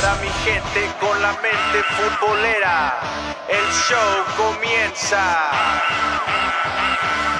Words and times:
para 0.00 0.14
mi 0.16 0.28
gente 0.44 0.90
con 1.00 1.20
la 1.20 1.32
mente 1.32 1.82
futbolera. 1.96 3.00
El 3.48 3.66
show 3.72 4.24
comienza. 4.36 5.50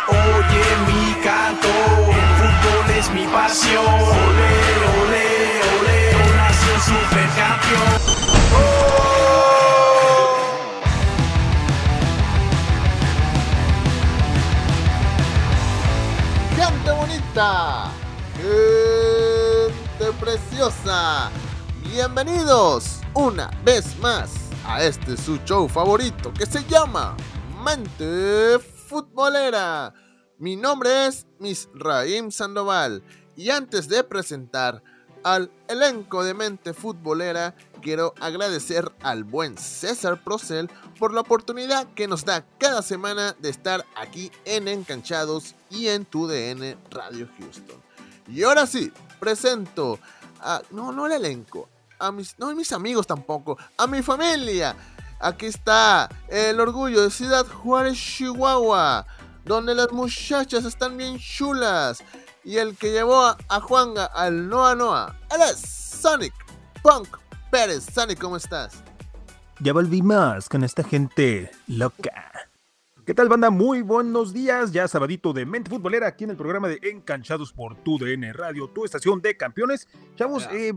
Oye 0.09 0.65
mi 0.87 1.15
canto, 1.23 1.69
el 1.69 2.29
fútbol 2.39 2.91
es 2.99 3.11
mi 3.11 3.27
pasión. 3.27 3.87
Ole, 3.87 4.53
ole, 5.01 5.27
ole, 5.77 5.97
nación 6.37 6.81
supercampeón. 6.81 8.01
Gente 16.57 16.91
bonita, 16.91 17.91
gente 18.37 20.07
preciosa, 20.21 21.31
bienvenidos 21.93 23.01
una 23.15 23.51
vez 23.65 23.99
más 23.99 24.31
a 24.65 24.85
este 24.85 25.17
su 25.17 25.39
show 25.39 25.69
favorito 25.69 26.33
que 26.33 26.47
se 26.47 26.65
llama 26.65 27.17
Mente 27.65 28.61
Futbolera. 28.61 29.93
Mi 30.39 30.55
nombre 30.55 31.07
es 31.07 31.27
Misraim 31.41 32.31
Sandoval 32.31 33.03
y 33.35 33.51
antes 33.51 33.89
de 33.89 34.05
presentar 34.05 34.83
al 35.25 35.51
elenco 35.67 36.23
de 36.23 36.33
Mente 36.33 36.75
Futbolera, 36.75 37.57
quiero 37.83 38.15
agradecer 38.21 38.91
al 39.03 39.25
buen 39.25 39.59
César 39.59 40.23
Procel 40.23 40.71
por 40.99 41.13
la 41.13 41.23
oportunidad 41.23 41.89
que 41.95 42.07
nos 42.07 42.25
da 42.25 42.47
cada 42.59 42.83
semana 42.83 43.35
de 43.41 43.51
estar 43.51 43.85
aquí 43.97 44.31
en 44.45 44.69
Encanchados 44.69 45.57
y 45.71 45.89
en 45.89 46.05
tu 46.05 46.29
DN 46.29 46.77
Radio 46.91 47.29
Houston. 47.39 47.83
Y 48.29 48.45
ahora 48.45 48.69
sí, 48.69 48.93
presento 49.19 49.99
a, 50.39 50.63
no, 50.71 50.93
no 50.93 51.07
el 51.07 51.13
elenco, 51.13 51.69
a 52.01 52.11
mis, 52.13 52.39
no 52.39 52.49
a 52.49 52.55
mis 52.55 52.73
amigos 52.73 53.07
tampoco, 53.07 53.57
a 53.77 53.87
mi 53.87 54.03
familia. 54.03 54.75
Aquí 55.21 55.47
está 55.47 56.09
el 56.29 56.59
orgullo 56.61 57.03
de 57.03 57.11
Ciudad 57.11 57.47
Juárez, 57.47 57.99
Chihuahua, 57.99 59.07
donde 59.45 59.75
las 59.75 59.93
muchachas 59.93 60.65
están 60.65 60.97
bien 60.97 61.19
chulas. 61.19 62.03
Y 62.43 62.57
el 62.57 62.75
que 62.77 62.91
llevó 62.91 63.21
a, 63.23 63.37
a 63.49 63.61
Juanga 63.61 64.07
al 64.07 64.49
Noa 64.49 64.75
Noa, 64.75 65.17
él 65.31 65.43
es 65.43 65.61
Sonic 65.61 66.33
Punk 66.83 67.09
Pérez. 67.51 67.85
Sonic, 67.93 68.19
¿cómo 68.19 68.37
estás? 68.39 68.83
Ya 69.59 69.75
volví 69.75 70.01
más 70.01 70.49
con 70.49 70.65
esta 70.65 70.83
gente 70.83 71.51
loca. 71.67 72.33
¿Qué 73.05 73.13
tal, 73.13 73.29
banda? 73.29 73.51
Muy 73.51 73.83
buenos 73.83 74.33
días. 74.33 74.73
Ya 74.73 74.87
sabadito 74.89 75.33
de 75.35 75.45
Mente 75.45 75.69
Futbolera 75.69 76.07
aquí 76.07 76.25
en 76.25 76.31
el 76.31 76.37
programa 76.37 76.69
de 76.69 76.79
Encanchados 76.83 77.53
por 77.53 77.75
tu 77.83 77.99
DN 77.99 78.33
Radio, 78.33 78.69
tu 78.69 78.85
estación 78.87 79.21
de 79.21 79.37
campeones. 79.37 79.87
Chavos, 80.17 80.45
Ya. 80.45 80.57
eh, 80.57 80.75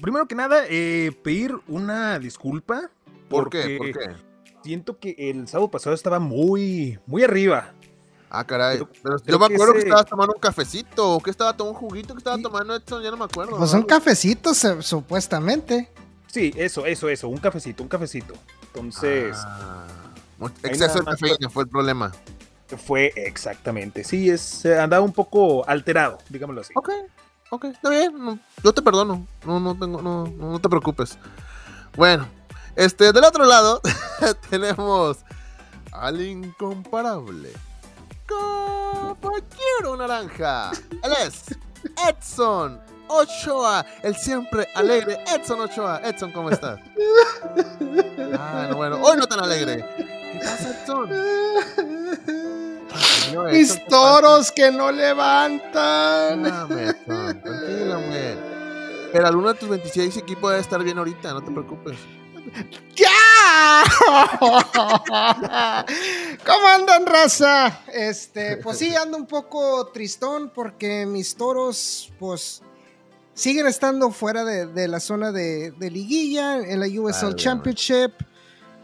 primero 0.00 0.26
que 0.26 0.34
nada, 0.34 0.64
eh, 0.68 1.12
pedir 1.22 1.54
una 1.68 2.18
disculpa. 2.18 2.90
¿Por 3.28 3.50
qué? 3.50 3.76
porque 3.78 3.92
¿Por 3.92 4.02
qué? 4.14 4.16
Siento 4.62 4.98
que 4.98 5.14
el 5.18 5.46
sábado 5.48 5.70
pasado 5.70 5.94
estaba 5.94 6.18
muy, 6.18 6.98
muy 7.06 7.22
arriba. 7.22 7.72
Ah, 8.30 8.44
caray. 8.44 8.80
Pero 9.02 9.16
yo 9.26 9.38
me 9.38 9.44
acuerdo 9.46 9.72
que, 9.74 9.78
ese- 9.80 9.88
estabas 9.88 10.06
tomando 10.06 10.32
un 10.34 10.40
cafecito. 10.40 11.12
¿O 11.12 11.20
que 11.22 11.30
estaba 11.30 11.56
tomando 11.56 11.78
un 11.78 11.86
juguito 11.88 12.14
que 12.14 12.18
estaba 12.18 12.36
Sí. 12.36 12.42
tomando 12.42 12.74
Edson? 12.74 13.02
Ya 13.02 13.10
no 13.10 13.16
me 13.16 13.24
acuerdo. 13.26 13.56
Pues 13.58 13.72
¿no? 13.72 13.80
un 13.80 13.84
cafecito, 13.86 14.52
supuestamente. 14.54 15.90
Sí, 16.26 16.52
eso, 16.56 16.84
eso, 16.86 17.08
eso, 17.08 17.28
un 17.28 17.38
cafecito, 17.38 17.82
un 17.82 17.88
cafecito. 17.88 18.34
Entonces, 18.68 19.36
Ah, 19.40 19.86
exceso 20.64 20.98
de 20.98 21.04
cafeína 21.04 21.48
fue 21.48 21.62
el 21.64 21.68
problema. 21.68 22.10
fue 22.86 23.12
exactamente. 23.16 24.02
Sí, 24.02 24.30
es, 24.30 24.66
andaba 24.66 25.04
un 25.04 25.12
poco 25.12 25.68
alterado, 25.68 26.18
digámoslo 26.28 26.62
así. 26.62 26.72
Ok, 26.74 26.90
ok, 27.54 27.64
está 27.64 27.90
bien. 27.90 28.12
no, 28.16 28.38
yo 28.62 28.72
te 28.72 28.82
perdono. 28.82 29.26
No, 29.44 29.60
no, 29.60 29.76
tengo, 29.78 30.02
no, 30.02 30.26
no, 30.26 30.58
te 30.58 30.68
preocupes. 30.68 31.18
Bueno, 31.96 32.28
este, 32.76 33.12
del 33.12 33.24
otro 33.24 33.44
lado 33.44 33.80
tenemos 34.50 35.18
al 35.92 36.20
incomparable 36.20 37.52
Caballero 38.26 39.96
Naranja. 39.96 40.72
Él 41.02 41.12
es 41.26 41.44
Edson 42.08 42.80
Ochoa, 43.08 43.84
el 44.02 44.16
siempre 44.16 44.66
alegre 44.74 45.22
Edson 45.26 45.60
Ochoa. 45.60 46.00
Edson, 46.04 46.32
¿cómo 46.32 46.50
estás? 46.50 46.80
Ah, 48.38 48.66
no, 48.70 48.76
bueno, 48.76 49.00
hoy 49.02 49.16
no 49.16 49.26
tan 49.26 49.40
alegre. 49.40 49.84
¿Qué 49.96 50.38
pasa, 50.38 50.70
Edson? 50.70 51.93
Mis 53.52 53.84
toros 53.86 54.50
que 54.50 54.70
no 54.70 54.90
levantan. 54.90 56.42
Tranquilo, 57.06 58.00
güey. 58.06 58.54
Pero 59.12 59.26
alguno 59.26 59.52
de 59.52 59.58
tus 59.58 59.68
26 59.68 60.16
equipos 60.16 60.50
debe 60.50 60.60
estar 60.60 60.82
bien 60.82 60.98
ahorita, 60.98 61.32
no 61.32 61.42
te 61.44 61.50
preocupes. 61.50 61.96
¡Ya! 62.94 63.84
¿Cómo 66.44 66.68
andan, 66.68 67.06
raza? 67.06 67.80
Este, 67.92 68.56
pues 68.58 68.78
sí, 68.78 68.94
ando 68.94 69.16
un 69.16 69.26
poco 69.26 69.86
tristón 69.88 70.50
porque 70.54 71.06
mis 71.06 71.36
toros, 71.36 72.12
pues, 72.18 72.62
siguen 73.34 73.66
estando 73.66 74.10
fuera 74.10 74.44
de, 74.44 74.66
de 74.66 74.88
la 74.88 75.00
zona 75.00 75.32
de, 75.32 75.70
de 75.72 75.90
liguilla 75.90 76.58
en 76.58 76.80
la 76.80 76.86
USL. 76.86 77.34
Championship. 77.34 78.12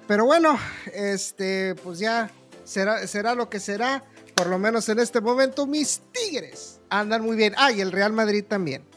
Pero 0.07 0.25
bueno, 0.25 0.59
este, 0.93 1.75
pues 1.77 1.99
ya 1.99 2.31
será, 2.65 3.07
será 3.07 3.35
lo 3.35 3.49
que 3.49 3.61
será. 3.61 4.05
Por 4.41 4.49
lo 4.49 4.59
menos 4.59 4.89
en 4.89 4.99
este 5.01 5.21
momento, 5.21 5.67
mis 5.67 6.01
tigres 6.13 6.81
andan 6.89 7.21
muy 7.21 7.37
bien. 7.37 7.55
Ah, 7.59 7.73
y 7.73 7.83
el 7.83 7.93
Real 7.93 8.11
Madrid 8.15 8.43
también. 8.49 8.89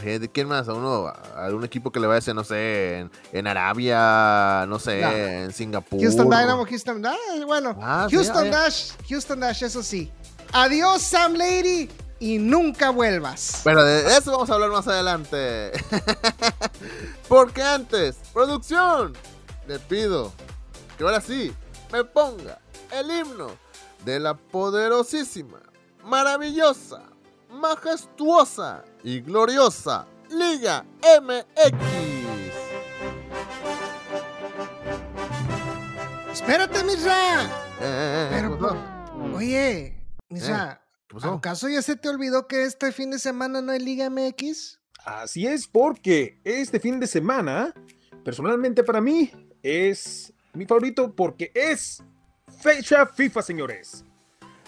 Gente, 0.00 0.28
¿quién 0.28 0.46
más? 0.46 0.68
¿A 0.68 0.74
uno, 0.74 1.08
a 1.08 1.46
algún 1.46 1.64
equipo 1.64 1.90
que 1.90 1.98
le 1.98 2.06
vaya 2.06 2.32
no 2.32 2.44
sé, 2.44 2.98
en, 2.98 3.10
en 3.32 3.46
Arabia, 3.48 4.64
no 4.68 4.78
sé, 4.78 5.00
No. 5.00 5.10
en 5.10 5.52
Singapur? 5.52 6.00
Houston 6.00 6.30
Dynamo, 6.30 6.64
Houston. 6.64 7.04
Ah, 7.04 7.16
bueno, 7.44 7.76
Ah, 7.82 8.06
Houston 8.08 8.36
ah, 8.36 8.44
ya. 8.44 8.50
Dash, 8.50 8.92
Houston 9.08 9.40
Dash, 9.40 9.64
eso 9.64 9.82
sí. 9.82 10.12
Adiós, 10.52 11.02
Sam 11.02 11.34
Lady, 11.34 11.90
y 12.20 12.38
nunca 12.38 12.90
vuelvas. 12.90 13.62
Pero 13.64 13.82
de 13.84 14.16
eso 14.16 14.30
vamos 14.30 14.48
a 14.48 14.54
hablar 14.54 14.70
más 14.70 14.86
adelante. 14.86 15.72
Porque 17.28 17.62
antes, 17.62 18.16
producción, 18.32 19.12
le 19.66 19.80
pido 19.80 20.32
que 20.96 21.02
ahora 21.02 21.20
sí 21.20 21.52
me 21.92 22.04
ponga 22.04 22.60
el 22.92 23.10
himno 23.10 23.60
de 24.04 24.18
la 24.18 24.34
poderosísima, 24.34 25.62
maravillosa, 26.04 27.02
majestuosa 27.50 28.84
y 29.04 29.20
gloriosa 29.20 30.06
Liga 30.30 30.84
MX. 31.20 31.74
Espérate, 36.32 36.82
Misra. 36.84 37.44
Eh, 37.44 37.48
eh, 37.80 37.80
eh, 37.80 38.28
Pero, 38.30 38.56
¿qué 38.56 38.64
pasó? 38.64 39.36
oye, 39.36 39.94
Misra, 40.28 40.80
¿Qué 41.06 41.14
pasó? 41.14 41.34
¿acaso 41.34 41.68
ya 41.68 41.82
se 41.82 41.96
te 41.96 42.08
olvidó 42.08 42.48
que 42.48 42.64
este 42.64 42.90
fin 42.90 43.10
de 43.10 43.18
semana 43.18 43.60
no 43.60 43.72
hay 43.72 43.78
Liga 43.78 44.08
MX? 44.10 44.80
Así 45.04 45.46
es, 45.46 45.66
porque 45.68 46.40
este 46.44 46.80
fin 46.80 46.98
de 46.98 47.06
semana, 47.06 47.74
personalmente 48.24 48.82
para 48.82 49.00
mí, 49.00 49.30
es 49.62 50.32
mi 50.54 50.64
favorito 50.66 51.14
porque 51.14 51.52
es 51.54 52.02
fecha 52.62 53.04
FIFA, 53.06 53.42
señores. 53.42 54.04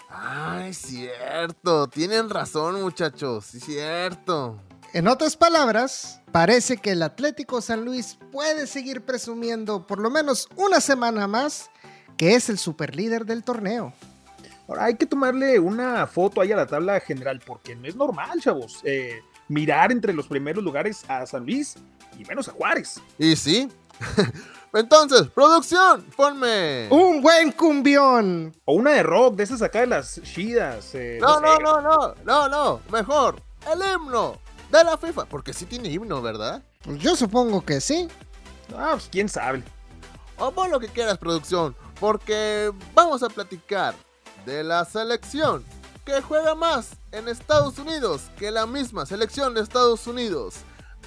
Ay, 0.09 0.73
cierto. 0.73 1.87
Tienen 1.87 2.29
razón, 2.29 2.81
muchachos. 2.81 3.45
Sí, 3.45 3.59
cierto. 3.59 4.61
En 4.93 5.07
otras 5.07 5.35
palabras, 5.35 6.21
parece 6.31 6.77
que 6.77 6.91
el 6.91 7.03
Atlético 7.03 7.61
San 7.61 7.83
Luis 7.83 8.17
puede 8.31 8.67
seguir 8.67 9.01
presumiendo 9.01 9.87
por 9.87 9.99
lo 9.99 10.09
menos 10.09 10.47
una 10.55 10.79
semana 10.79 11.27
más 11.27 11.69
que 12.17 12.35
es 12.35 12.49
el 12.49 12.57
superlíder 12.57 13.25
del 13.25 13.43
torneo. 13.43 13.93
Ahora 14.67 14.85
hay 14.85 14.95
que 14.95 15.05
tomarle 15.05 15.59
una 15.59 16.07
foto 16.07 16.41
ahí 16.41 16.51
a 16.51 16.55
la 16.55 16.65
tabla 16.65 16.99
general 16.99 17.41
porque 17.45 17.75
no 17.75 17.87
es 17.87 17.95
normal, 17.95 18.39
chavos, 18.39 18.79
eh, 18.83 19.19
mirar 19.47 19.91
entre 19.91 20.13
los 20.13 20.27
primeros 20.27 20.63
lugares 20.63 21.03
a 21.07 21.25
San 21.25 21.45
Luis 21.45 21.75
y 22.17 22.23
menos 22.23 22.47
a 22.47 22.51
Juárez. 22.51 23.01
Y 23.19 23.35
sí. 23.35 23.69
Entonces, 24.75 25.27
producción, 25.29 26.03
ponme. 26.15 26.87
Un 26.89 27.21
buen 27.21 27.51
cumbión. 27.53 28.53
O 28.65 28.73
una 28.73 28.91
de 28.91 29.03
rock, 29.03 29.35
de 29.35 29.43
esas 29.43 29.61
acá 29.61 29.79
de 29.79 29.87
las 29.87 30.21
chidas. 30.21 30.89
eh, 30.93 31.17
No, 31.21 31.35
sé. 31.35 31.41
no, 31.41 31.59
no, 31.59 31.81
no, 31.81 32.15
no, 32.25 32.49
no. 32.49 32.81
Mejor, 32.91 33.41
el 33.71 33.79
himno 33.81 34.37
de 34.71 34.83
la 34.83 34.97
FIFA. 34.97 35.25
Porque 35.25 35.53
sí 35.53 35.65
tiene 35.65 35.89
himno, 35.89 36.21
¿verdad? 36.21 36.61
Pues 36.83 36.99
yo 36.99 37.15
supongo 37.15 37.63
que 37.63 37.79
sí. 37.79 38.07
Ah, 38.77 38.89
pues 38.91 39.07
quién 39.11 39.29
sabe. 39.29 39.63
O 40.37 40.51
pon 40.51 40.69
lo 40.69 40.79
que 40.79 40.89
quieras, 40.89 41.17
producción. 41.17 41.75
Porque 41.99 42.71
vamos 42.93 43.23
a 43.23 43.29
platicar 43.29 43.95
de 44.45 44.63
la 44.63 44.83
selección 44.83 45.63
que 46.05 46.21
juega 46.21 46.53
más 46.53 46.89
en 47.13 47.29
Estados 47.29 47.79
Unidos 47.79 48.23
que 48.37 48.51
la 48.51 48.65
misma 48.67 49.05
selección 49.05 49.53
de 49.53 49.61
Estados 49.61 50.05
Unidos. 50.05 50.55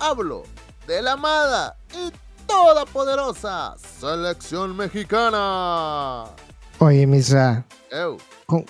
Hablo 0.00 0.44
de 0.86 1.02
la 1.02 1.12
amada 1.12 1.76
y 1.92 2.10
toda 2.48 2.84
poderosa 2.86 3.76
selección 3.78 4.76
mexicana. 4.76 6.24
Oye, 6.80 7.06
Misa, 7.06 7.64
Ew. 7.92 8.18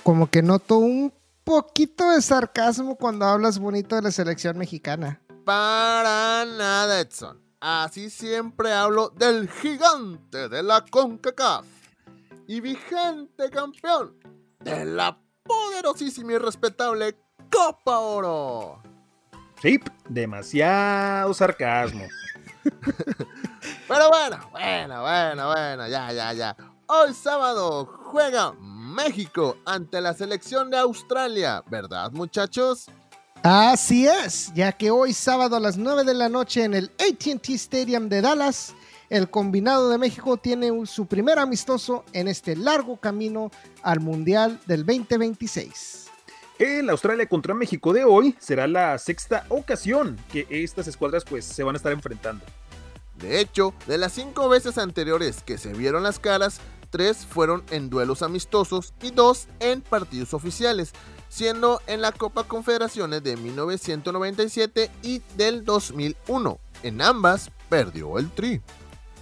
como 0.03 0.29
que 0.29 0.43
noto 0.43 0.79
un 0.79 1.13
poquito 1.45 2.11
de 2.11 2.21
sarcasmo 2.21 2.97
cuando 2.97 3.25
hablas 3.25 3.59
bonito 3.59 3.97
de 3.97 4.03
la 4.03 4.11
selección 4.11 4.59
mexicana. 4.59 5.23
Para 5.45 6.45
nada, 6.45 7.01
Edson. 7.01 7.41
Así 7.61 8.11
siempre 8.11 8.73
hablo 8.73 9.09
del 9.11 9.49
gigante 9.49 10.49
de 10.49 10.63
la 10.63 10.85
CONCACAF 10.85 11.65
y 12.47 12.61
vigente 12.61 13.51
campeón 13.51 14.15
de 14.61 14.85
la 14.85 15.19
poderosísima 15.43 16.35
y 16.35 16.39
respetable 16.39 17.17
Copa 17.51 17.99
Oro. 17.99 18.83
Sí, 19.61 19.81
demasiado 20.09 21.35
sarcasmo. 21.35 22.05
Pero 23.89 24.09
bueno, 24.09 24.39
bueno, 24.51 25.03
bueno, 25.03 25.47
bueno, 25.49 25.89
ya, 25.89 26.13
ya, 26.13 26.33
ya. 26.33 26.57
Hoy 26.87 27.13
sábado 27.15 27.87
juega 28.05 28.53
México 28.61 29.57
ante 29.67 30.01
la 30.01 30.15
selección 30.15 30.71
de 30.71 30.79
Australia, 30.79 31.63
¿verdad 31.71 32.11
muchachos? 32.13 32.87
Así 33.43 34.07
es, 34.07 34.53
ya 34.55 34.73
que 34.73 34.91
hoy 34.91 35.13
sábado 35.13 35.57
a 35.57 35.61
las 35.61 35.77
9 35.77 36.05
de 36.05 36.15
la 36.15 36.29
noche 36.29 36.65
en 36.65 36.75
el 36.75 36.91
ATT 36.99 37.51
Stadium 37.51 38.09
de 38.09 38.21
Dallas, 38.21 38.75
el 39.11 39.31
combinado 39.31 39.89
de 39.89 39.99
México 39.99 40.37
tiene 40.37 40.71
su 40.87 41.07
primer 41.07 41.39
amistoso 41.39 42.05
en 42.13 42.29
este 42.29 42.57
largo 42.57 42.97
camino 42.97 43.51
al 43.83 44.01
Mundial 44.01 44.61
del 44.67 44.85
2026. 44.85 46.08
El 46.59 46.91
Australia 46.91 47.29
contra 47.29 47.55
México 47.55 47.93
de 47.93 48.03
hoy 48.03 48.35
será 48.41 48.67
la 48.67 48.99
sexta 48.99 49.47
ocasión 49.49 50.19
que 50.33 50.45
estas 50.51 50.89
escuadras 50.89 51.25
pues 51.25 51.45
se 51.45 51.63
van 51.63 51.77
a 51.77 51.79
estar 51.79 51.93
enfrentando. 51.93 52.45
De 53.17 53.39
hecho, 53.39 53.75
de 53.87 53.97
las 53.97 54.13
cinco 54.13 54.49
veces 54.49 54.77
anteriores 54.77 55.45
que 55.45 55.57
se 55.57 55.73
vieron 55.73 56.03
las 56.03 56.19
caras, 56.19 56.61
tres 56.91 57.19
fueron 57.27 57.63
en 57.71 57.91
duelos 57.91 58.23
amistosos 58.23 58.93
y 59.01 59.13
dos 59.13 59.47
en 59.61 59.83
partidos 59.83 60.35
oficiales, 60.35 60.93
siendo 61.29 61.81
en 61.87 62.01
la 62.01 62.11
Copa 62.11 62.43
Confederaciones 62.43 63.23
de 63.23 63.37
1997 63.37 64.91
y 65.05 65.23
del 65.37 65.65
2001. 65.65 66.59
En 66.83 67.03
ambas 67.03 67.53
perdió 67.69 68.19
el 68.19 68.31
Tri. 68.31 68.61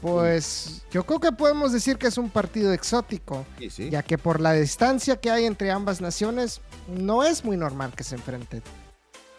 Pues 0.07 0.85
yo 0.93 1.05
creo 1.05 1.19
que 1.19 1.33
podemos 1.33 1.73
decir 1.73 1.99
que 1.99 2.07
es 2.07 2.17
un 2.17 2.31
partido 2.31 2.73
exótico, 2.73 3.45
ya 3.91 4.05
que 4.05 4.17
por 4.19 4.41
la 4.41 4.53
distancia 4.53 5.17
que 5.17 5.33
hay 5.33 5.47
entre 5.47 5.73
ambas 5.73 6.01
naciones, 6.01 6.61
no 6.87 7.25
es 7.25 7.45
muy 7.45 7.57
normal 7.57 7.93
que 7.93 8.05
se 8.05 8.15
enfrenten. 8.15 8.63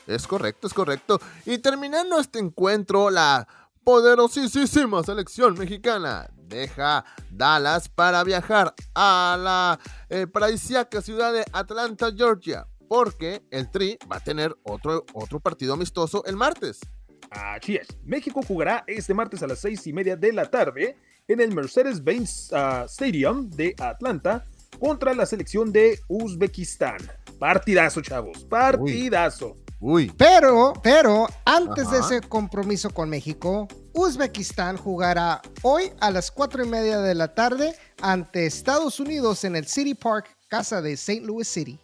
Es 0.08 0.28
correcto, 0.28 0.68
es 0.68 0.74
correcto. 0.74 1.22
Y 1.46 1.60
terminando 1.60 2.20
este 2.20 2.40
encuentro, 2.40 3.10
la 3.10 3.48
poderosísima 3.86 5.04
selección 5.04 5.58
mexicana 5.58 6.30
deja 6.36 7.06
Dallas 7.32 7.88
para 7.88 8.26
viajar 8.26 8.76
a 8.94 9.38
la 9.40 9.80
eh, 10.10 10.28
paradisíaca 10.28 11.02
ciudad 11.02 11.32
de 11.32 11.46
Atlanta, 11.54 12.12
Georgia, 12.14 12.68
porque 12.90 13.42
el 13.52 13.72
Tri 13.72 13.98
va 14.12 14.18
a 14.18 14.20
tener 14.20 14.54
otro, 14.64 15.06
otro 15.14 15.40
partido 15.40 15.76
amistoso 15.76 16.26
el 16.26 16.36
martes. 16.36 16.82
Así 17.30 17.76
es, 17.76 17.88
México 18.04 18.42
jugará 18.48 18.84
este 18.88 19.14
martes 19.14 19.44
a 19.44 19.48
las 19.48 19.60
seis 19.60 19.86
y 19.88 19.94
media 19.94 20.16
de 20.16 20.34
la 20.34 20.46
tarde 20.50 20.98
en 21.28 21.42
el 21.42 21.54
Mercedes-Benz 21.54 22.54
ah, 22.54 22.86
Stadium 22.88 23.50
de 23.50 23.76
Atlanta 23.80 24.46
contra 24.80 25.14
la 25.14 25.26
selección 25.26 25.72
de 25.72 26.00
Uzbekistán. 26.08 26.98
Partidazo, 27.40 28.02
chavos, 28.02 28.46
partidazo. 28.46 29.56
Uy. 29.80 30.12
Pero, 30.18 30.74
pero, 30.82 31.28
antes 31.46 31.92
de 31.92 32.00
ese 32.00 32.22
compromiso 32.22 32.90
con 32.90 33.10
México, 33.10 33.68
Uzbekistán 33.94 34.78
jugará 34.78 35.42
hoy 35.62 35.92
a 36.00 36.10
las 36.10 36.32
4 36.32 36.66
y 36.66 36.68
media 36.68 37.00
de 37.00 37.14
la 37.14 37.34
tarde 37.36 37.76
ante 38.02 38.46
Estados 38.46 39.00
Unidos 39.00 39.44
en 39.44 39.56
el 39.56 39.68
City 39.68 39.94
Park, 39.94 40.36
casa 40.48 40.82
de 40.82 40.94
St. 40.94 41.22
Louis 41.22 41.48
City. 41.48 41.80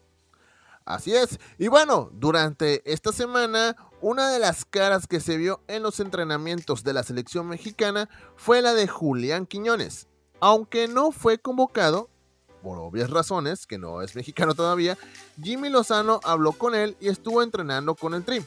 Así 0.86 1.16
es. 1.16 1.40
Y 1.58 1.68
bueno, 1.68 2.10
durante 2.14 2.82
esta 2.92 3.12
semana, 3.12 3.76
una 4.04 4.30
de 4.30 4.38
las 4.38 4.66
caras 4.66 5.08
que 5.08 5.22
se 5.22 5.38
vio 5.38 5.62
en 5.68 5.82
los 5.82 6.02
entrenamientos 6.02 6.84
de 6.84 6.92
la 6.92 7.04
selección 7.04 7.48
mexicana 7.48 8.10
fue 8.36 8.62
la 8.62 8.74
de 8.74 8.86
Julián 8.86 9.46
Quiñones. 9.46 10.08
Aunque 10.42 10.90
no 10.90 11.14
fue 11.14 11.38
convocado, 11.38 12.10
por 12.62 12.80
obvias 12.80 13.10
razones, 13.10 13.66
que 13.66 13.78
no 13.78 14.02
es 14.02 14.14
mexicano 14.14 14.56
todavía, 14.56 14.98
Jimmy 15.42 15.70
Lozano 15.70 16.20
habló 16.26 16.52
con 16.52 16.76
él 16.76 16.98
y 17.00 17.08
estuvo 17.08 17.42
entrenando 17.42 17.96
con 17.96 18.14
el 18.14 18.26
Tri. 18.26 18.46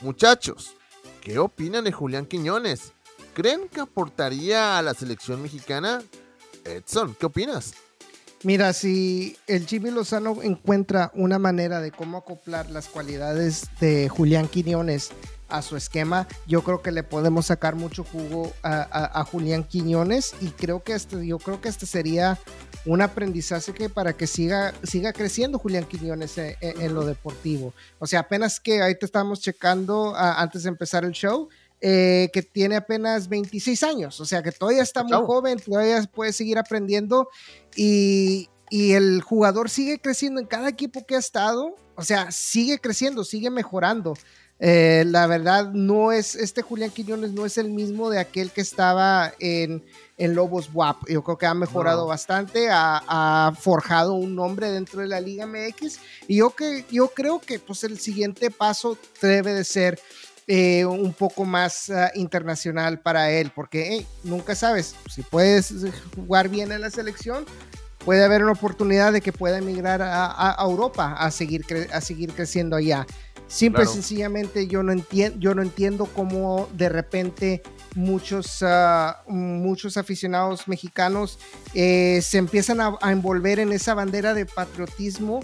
Muchachos, 0.00 0.74
¿qué 1.20 1.38
opinan 1.38 1.84
de 1.84 1.92
Julián 1.92 2.26
Quiñones? 2.26 2.92
¿Creen 3.34 3.68
que 3.68 3.82
aportaría 3.82 4.78
a 4.78 4.82
la 4.82 4.94
selección 4.94 5.40
mexicana? 5.40 6.02
Edson, 6.64 7.14
¿qué 7.14 7.26
opinas? 7.26 7.74
Mira, 8.44 8.72
si 8.72 9.36
el 9.46 9.66
Jimmy 9.68 9.92
Lozano 9.92 10.42
encuentra 10.42 11.12
una 11.14 11.38
manera 11.38 11.80
de 11.80 11.92
cómo 11.92 12.18
acoplar 12.18 12.68
las 12.70 12.88
cualidades 12.88 13.68
de 13.80 14.08
Julián 14.08 14.48
Quiñones 14.48 15.10
a 15.48 15.62
su 15.62 15.76
esquema, 15.76 16.26
yo 16.48 16.62
creo 16.64 16.82
que 16.82 16.90
le 16.90 17.04
podemos 17.04 17.46
sacar 17.46 17.76
mucho 17.76 18.02
jugo 18.02 18.52
a, 18.64 19.24
Julián 19.30 19.62
Quiñones 19.62 20.34
y 20.40 20.48
creo 20.48 20.82
que 20.82 20.94
este, 20.94 21.24
yo 21.24 21.38
creo 21.38 21.60
que 21.60 21.68
este 21.68 21.86
sería 21.86 22.36
un 22.84 23.00
aprendizaje 23.00 23.88
para 23.88 24.14
que 24.14 24.26
siga, 24.26 24.74
siga 24.82 25.12
creciendo 25.12 25.60
Julián 25.60 25.84
Quiñones 25.84 26.36
en, 26.36 26.94
lo 26.94 27.04
deportivo. 27.04 27.74
O 28.00 28.08
sea, 28.08 28.20
apenas 28.20 28.58
que 28.58 28.82
ahí 28.82 28.96
te 28.96 29.06
estamos 29.06 29.40
checando 29.40 30.14
antes 30.16 30.64
de 30.64 30.70
empezar 30.70 31.04
el 31.04 31.12
show, 31.12 31.48
eh, 31.84 32.30
que 32.32 32.42
tiene 32.42 32.76
apenas 32.76 33.28
26 33.28 33.82
años, 33.82 34.20
o 34.20 34.24
sea 34.24 34.42
que 34.42 34.52
todavía 34.52 34.82
está 34.82 35.02
muy 35.02 35.18
joven, 35.26 35.58
todavía 35.58 36.00
puede 36.04 36.32
seguir 36.32 36.56
aprendiendo 36.56 37.28
y, 37.74 38.48
y 38.70 38.92
el 38.92 39.20
jugador 39.20 39.68
sigue 39.68 40.00
creciendo 40.00 40.40
en 40.40 40.46
cada 40.46 40.68
equipo 40.68 41.04
que 41.04 41.16
ha 41.16 41.18
estado, 41.18 41.74
o 41.96 42.02
sea, 42.02 42.30
sigue 42.30 42.78
creciendo, 42.78 43.24
sigue 43.24 43.50
mejorando. 43.50 44.14
Eh, 44.64 45.02
la 45.08 45.26
verdad, 45.26 45.72
no 45.72 46.12
es, 46.12 46.36
este 46.36 46.62
Julián 46.62 46.90
Quiñones 46.90 47.32
no 47.32 47.44
es 47.44 47.58
el 47.58 47.68
mismo 47.68 48.10
de 48.10 48.20
aquel 48.20 48.52
que 48.52 48.60
estaba 48.60 49.32
en, 49.40 49.84
en 50.18 50.34
Lobos 50.36 50.70
WAP. 50.72 51.08
Yo 51.08 51.24
creo 51.24 51.36
que 51.36 51.46
ha 51.46 51.54
mejorado 51.54 52.06
bastante, 52.06 52.68
ha, 52.70 53.52
forjado 53.58 54.14
un 54.14 54.36
nombre 54.36 54.70
dentro 54.70 55.00
de 55.00 55.08
la 55.08 55.20
Liga 55.20 55.48
MX. 55.48 55.98
Y 56.28 56.36
yo, 56.36 56.50
que, 56.50 56.84
yo 56.92 57.08
creo 57.08 57.40
que 57.40 57.58
pues, 57.58 57.82
el 57.82 57.98
siguiente 57.98 58.52
paso 58.52 58.96
debe 59.20 59.52
de 59.52 59.64
ser 59.64 59.98
eh, 60.46 60.84
un 60.84 61.12
poco 61.12 61.44
más 61.44 61.90
ah, 61.90 62.10
internacional 62.14 63.00
para 63.00 63.30
él, 63.30 63.52
porque 63.54 64.06
nunca 64.24 64.54
sabes, 64.54 64.94
si 65.08 65.22
puedes 65.22 65.74
jugar 66.14 66.48
bien 66.48 66.72
en 66.72 66.80
la 66.80 66.90
selección, 66.90 67.44
puede 68.04 68.24
haber 68.24 68.42
una 68.42 68.52
oportunidad 68.52 69.12
de 69.12 69.20
que 69.20 69.32
pueda 69.32 69.58
emigrar 69.58 70.00
a, 70.02 70.56
Europa 70.60 71.14
a 71.18 71.30
seguir, 71.30 71.64
a 71.92 72.00
seguir 72.00 72.32
creciendo 72.32 72.76
allá. 72.76 73.06
Simple 73.46 73.84
y 73.84 73.86
sencillamente 73.86 74.66
yo 74.66 74.82
no, 74.82 74.92
entiendo, 74.92 75.38
yo 75.38 75.54
no 75.54 75.60
entiendo 75.60 76.06
cómo 76.06 76.70
de 76.72 76.88
repente 76.88 77.62
muchos, 77.94 78.62
ah, 78.62 79.22
muchos 79.28 79.98
aficionados 79.98 80.66
mexicanos 80.68 81.38
eh, 81.74 82.20
se 82.22 82.38
empiezan 82.38 82.80
a, 82.80 82.96
envolver 83.10 83.58
en 83.58 83.72
esa 83.72 83.92
bandera 83.92 84.32
de 84.32 84.46
patriotismo 84.46 85.40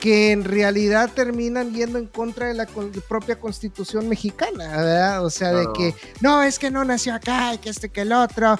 que 0.00 0.32
en 0.32 0.44
realidad 0.44 1.10
terminan 1.14 1.74
yendo 1.74 1.98
en 1.98 2.06
contra 2.06 2.46
de 2.46 2.54
la, 2.54 2.66
propia 3.06 3.38
constitución 3.38 4.08
mexicana, 4.08 4.68
¿verdad? 4.68 5.24
O 5.24 5.30
sea, 5.30 5.52
de 5.52 5.66
que 5.76 5.94
no, 6.22 6.42
es 6.42 6.58
que 6.58 6.70
no 6.70 6.84
nació 6.84 7.14
acá, 7.14 7.54
y 7.54 7.58
que 7.58 7.68
este, 7.68 7.90
que 7.90 8.00
el 8.00 8.12
otro, 8.12 8.58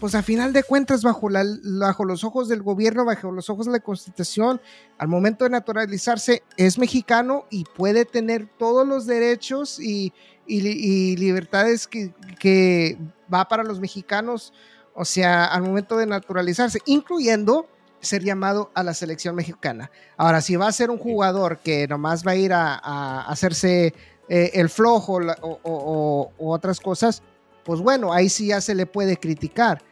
pues 0.00 0.14
a 0.14 0.22
final 0.22 0.54
de 0.54 0.62
cuentas, 0.62 1.02
bajo, 1.02 1.28
la, 1.28 1.44
bajo 1.78 2.06
los 2.06 2.24
ojos 2.24 2.48
del 2.48 2.62
gobierno, 2.62 3.04
bajo 3.04 3.30
los 3.30 3.50
ojos 3.50 3.66
de 3.66 3.72
la 3.72 3.80
constitución, 3.80 4.62
al 4.96 5.08
momento 5.08 5.44
de 5.44 5.50
naturalizarse, 5.50 6.42
es 6.56 6.78
mexicano 6.78 7.44
y 7.50 7.64
puede 7.64 8.06
tener 8.06 8.48
todos 8.58 8.88
los 8.88 9.06
derechos 9.06 9.78
y, 9.78 10.12
libertades 10.46 11.86
que, 11.86 12.14
que, 12.40 12.98
va 13.32 13.46
para 13.46 13.62
los 13.62 13.78
mexicanos, 13.78 14.52
o 14.94 15.04
sea, 15.04 15.44
al 15.44 15.62
momento 15.62 15.96
de 15.96 16.06
naturalizarse, 16.06 16.80
incluyendo 16.84 17.66
ser 18.02 18.22
llamado 18.22 18.70
a 18.74 18.82
la 18.82 18.92
selección 18.92 19.34
mexicana. 19.34 19.90
Ahora, 20.16 20.40
si 20.40 20.56
va 20.56 20.68
a 20.68 20.72
ser 20.72 20.90
un 20.90 20.98
jugador 20.98 21.58
que 21.58 21.88
nomás 21.88 22.26
va 22.26 22.32
a 22.32 22.36
ir 22.36 22.52
a, 22.52 23.22
hacerse 23.22 23.94
eh, 24.28 24.50
el 24.54 24.68
flojo 24.68 25.20
o, 25.40 26.30
o 26.36 26.52
otras 26.52 26.80
cosas, 26.80 27.22
pues 27.64 27.80
bueno, 27.80 28.12
ahí 28.12 28.28
sí 28.28 28.48
ya 28.48 28.60
se 28.60 28.74
le 28.74 28.86
puede 28.86 29.16
criticar. 29.16 29.82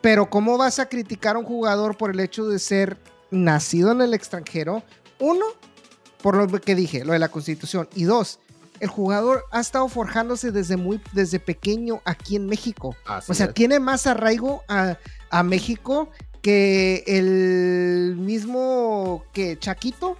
Pero 0.00 0.30
¿cómo 0.30 0.56
vas 0.56 0.78
a 0.78 0.88
criticar 0.88 1.36
a 1.36 1.38
un 1.38 1.44
jugador 1.44 1.96
por 1.96 2.10
el 2.10 2.20
hecho 2.20 2.46
de 2.46 2.58
ser 2.58 2.96
nacido 3.30 3.92
en 3.92 4.00
el 4.00 4.14
extranjero? 4.14 4.82
Uno, 5.20 5.44
por 6.22 6.36
lo 6.36 6.60
que 6.60 6.74
dije, 6.74 7.04
lo 7.04 7.12
de 7.12 7.18
la 7.18 7.28
constitución. 7.28 7.88
Y 7.94 8.04
dos, 8.04 8.40
el 8.82 8.88
jugador 8.88 9.44
ha 9.52 9.60
estado 9.60 9.86
forjándose 9.88 10.50
desde 10.50 10.76
muy 10.76 11.00
desde 11.12 11.38
pequeño 11.38 12.02
aquí 12.04 12.34
en 12.34 12.46
México. 12.46 12.96
o 13.28 13.34
sea, 13.34 13.52
tiene 13.52 13.78
más 13.78 14.08
arraigo 14.08 14.64
a, 14.66 14.96
México 15.44 16.10
que 16.42 17.04
el 17.06 18.16
mismo 18.18 19.24
que 19.32 19.58
Chaquito. 19.58 20.16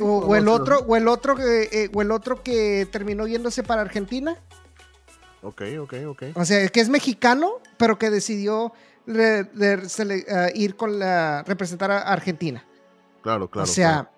o, 0.00 0.36
el 0.36 0.48
otro, 0.48 0.80
o 0.80 0.96
el 0.96 1.08
otro 1.08 1.36
que, 1.36 1.68
eh, 1.72 1.90
o 1.94 2.02
el 2.02 2.10
otro 2.10 2.42
que 2.42 2.86
terminó 2.90 3.26
yéndose 3.26 3.62
para 3.62 3.82
Argentina. 3.82 4.36
Ok, 5.42 5.62
ok, 5.80 5.94
ok. 6.08 6.22
O 6.34 6.44
sea, 6.44 6.68
que 6.68 6.80
es 6.80 6.88
mexicano, 6.88 7.60
pero 7.78 7.98
que 7.98 8.10
decidió 8.10 8.72
eh, 9.06 10.52
ir 10.54 10.76
con 10.76 10.98
la 10.98 11.42
representar 11.44 11.90
a 11.90 12.00
Argentina. 12.00 12.64
Claro, 13.22 13.48
claro. 13.48 13.64
O 13.64 13.72
sea, 13.72 14.10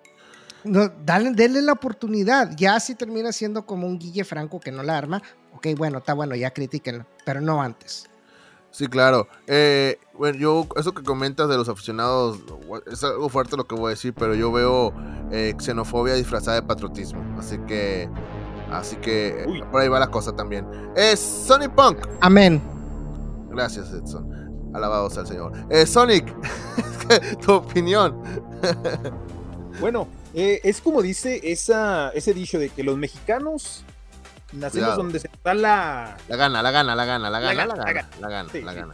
No, 0.63 0.87
dale, 0.87 1.31
denle 1.31 1.61
la 1.61 1.73
oportunidad. 1.73 2.51
Ya 2.55 2.79
si 2.79 2.95
termina 2.95 3.31
siendo 3.31 3.65
como 3.65 3.85
un 3.87 3.99
Guille 3.99 4.23
Franco 4.23 4.59
que 4.59 4.71
no 4.71 4.81
la 4.81 4.97
arma, 4.97 5.21
ok, 5.53 5.67
bueno, 5.77 5.99
está 5.99 6.13
bueno, 6.13 6.35
ya 6.35 6.51
critiquenlo, 6.51 7.05
pero 7.25 7.41
no 7.41 7.61
antes. 7.61 8.09
Sí, 8.73 8.87
claro. 8.87 9.27
Eh, 9.45 9.99
bueno, 10.17 10.35
yo, 10.39 10.67
eso 10.77 10.95
que 10.95 11.03
comentas 11.03 11.47
de 11.47 11.57
los 11.57 11.69
aficionados, 11.69 12.39
es 12.91 13.03
algo 13.03 13.29
fuerte 13.29 13.55
lo 13.55 13.67
que 13.67 13.75
voy 13.75 13.85
a 13.85 13.89
decir, 13.91 14.15
pero 14.15 14.33
yo 14.33 14.51
veo 14.51 14.91
eh, 15.31 15.53
xenofobia 15.59 16.15
disfrazada 16.15 16.59
de 16.59 16.63
patriotismo. 16.63 17.23
Así 17.37 17.59
que, 17.67 18.09
así 18.71 18.95
que 18.95 19.45
Uy. 19.47 19.63
por 19.71 19.79
ahí 19.79 19.89
va 19.89 19.99
la 19.99 20.09
cosa 20.09 20.35
también. 20.35 20.65
Es 20.95 21.19
Sonic 21.19 21.75
Punk. 21.75 21.99
Amén. 22.19 22.59
Gracias, 23.51 23.93
Edson. 23.93 24.27
Alabado 24.73 25.07
sea 25.11 25.21
el 25.21 25.27
Señor. 25.27 25.51
Eh, 25.69 25.85
Sonic, 25.85 26.33
tu 27.45 27.53
opinión. 27.53 28.19
Bueno, 29.79 30.07
eh, 30.33 30.61
es 30.63 30.81
como 30.81 31.03
dice 31.03 31.39
esa, 31.43 32.09
ese 32.09 32.33
dicho 32.33 32.57
de 32.57 32.69
que 32.69 32.83
los 32.83 32.97
mexicanos 32.97 33.85
nacemos 34.53 34.95
donde 34.97 35.19
se 35.19 35.29
da 35.43 35.53
la... 35.53 36.17
La 36.27 36.35
gana, 36.35 36.61
la 36.61 36.71
gana, 36.71 36.95
la 36.95 37.05
gana, 37.05 37.29
la 37.29 37.39
gana, 37.39 37.53
la 37.65 37.75
gana, 37.75 38.09
la 38.19 38.29
gana. 38.29 38.49
la 38.63 38.73
gana. 38.73 38.93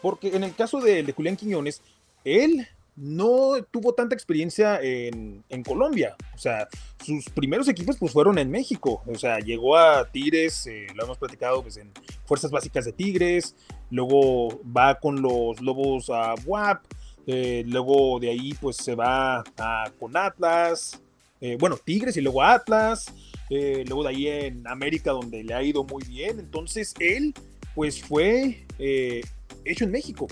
Porque 0.00 0.36
en 0.36 0.44
el 0.44 0.54
caso 0.54 0.80
de, 0.80 1.02
de 1.02 1.12
Julián 1.12 1.36
Quiñones, 1.36 1.80
él 2.24 2.66
no 2.94 3.52
tuvo 3.70 3.94
tanta 3.94 4.14
experiencia 4.14 4.78
en, 4.82 5.42
en 5.48 5.62
Colombia. 5.62 6.14
O 6.34 6.38
sea, 6.38 6.68
sus 7.04 7.24
primeros 7.30 7.66
equipos 7.68 7.96
pues 7.98 8.12
fueron 8.12 8.38
en 8.38 8.50
México. 8.50 9.02
O 9.06 9.14
sea, 9.16 9.38
llegó 9.38 9.76
a 9.78 10.04
Tigres, 10.10 10.66
eh, 10.66 10.86
lo 10.94 11.04
hemos 11.04 11.16
platicado 11.18 11.62
pues 11.62 11.76
en 11.78 11.90
Fuerzas 12.26 12.50
Básicas 12.50 12.84
de 12.84 12.92
Tigres, 12.92 13.54
luego 13.90 14.60
va 14.64 14.98
con 15.00 15.22
los 15.22 15.60
Lobos 15.60 16.10
a 16.10 16.34
WAP, 16.44 16.84
eh, 17.26 17.62
luego 17.66 18.18
de 18.20 18.30
ahí 18.30 18.52
pues 18.60 18.76
se 18.76 18.94
va 18.94 19.42
a- 19.56 19.90
con 19.98 20.16
Atlas, 20.16 21.00
eh, 21.40 21.56
bueno, 21.58 21.76
Tigres 21.82 22.16
y 22.16 22.20
luego 22.20 22.42
Atlas, 22.42 23.06
eh, 23.54 23.84
luego 23.86 24.02
de 24.04 24.08
ahí 24.08 24.28
en 24.28 24.66
América 24.66 25.12
donde 25.12 25.44
le 25.44 25.52
ha 25.54 25.62
ido 25.62 25.84
muy 25.84 26.02
bien. 26.04 26.38
Entonces 26.38 26.94
él 26.98 27.34
pues 27.74 28.02
fue 28.02 28.66
eh, 28.78 29.20
hecho 29.64 29.84
en 29.84 29.90
México. 29.90 30.26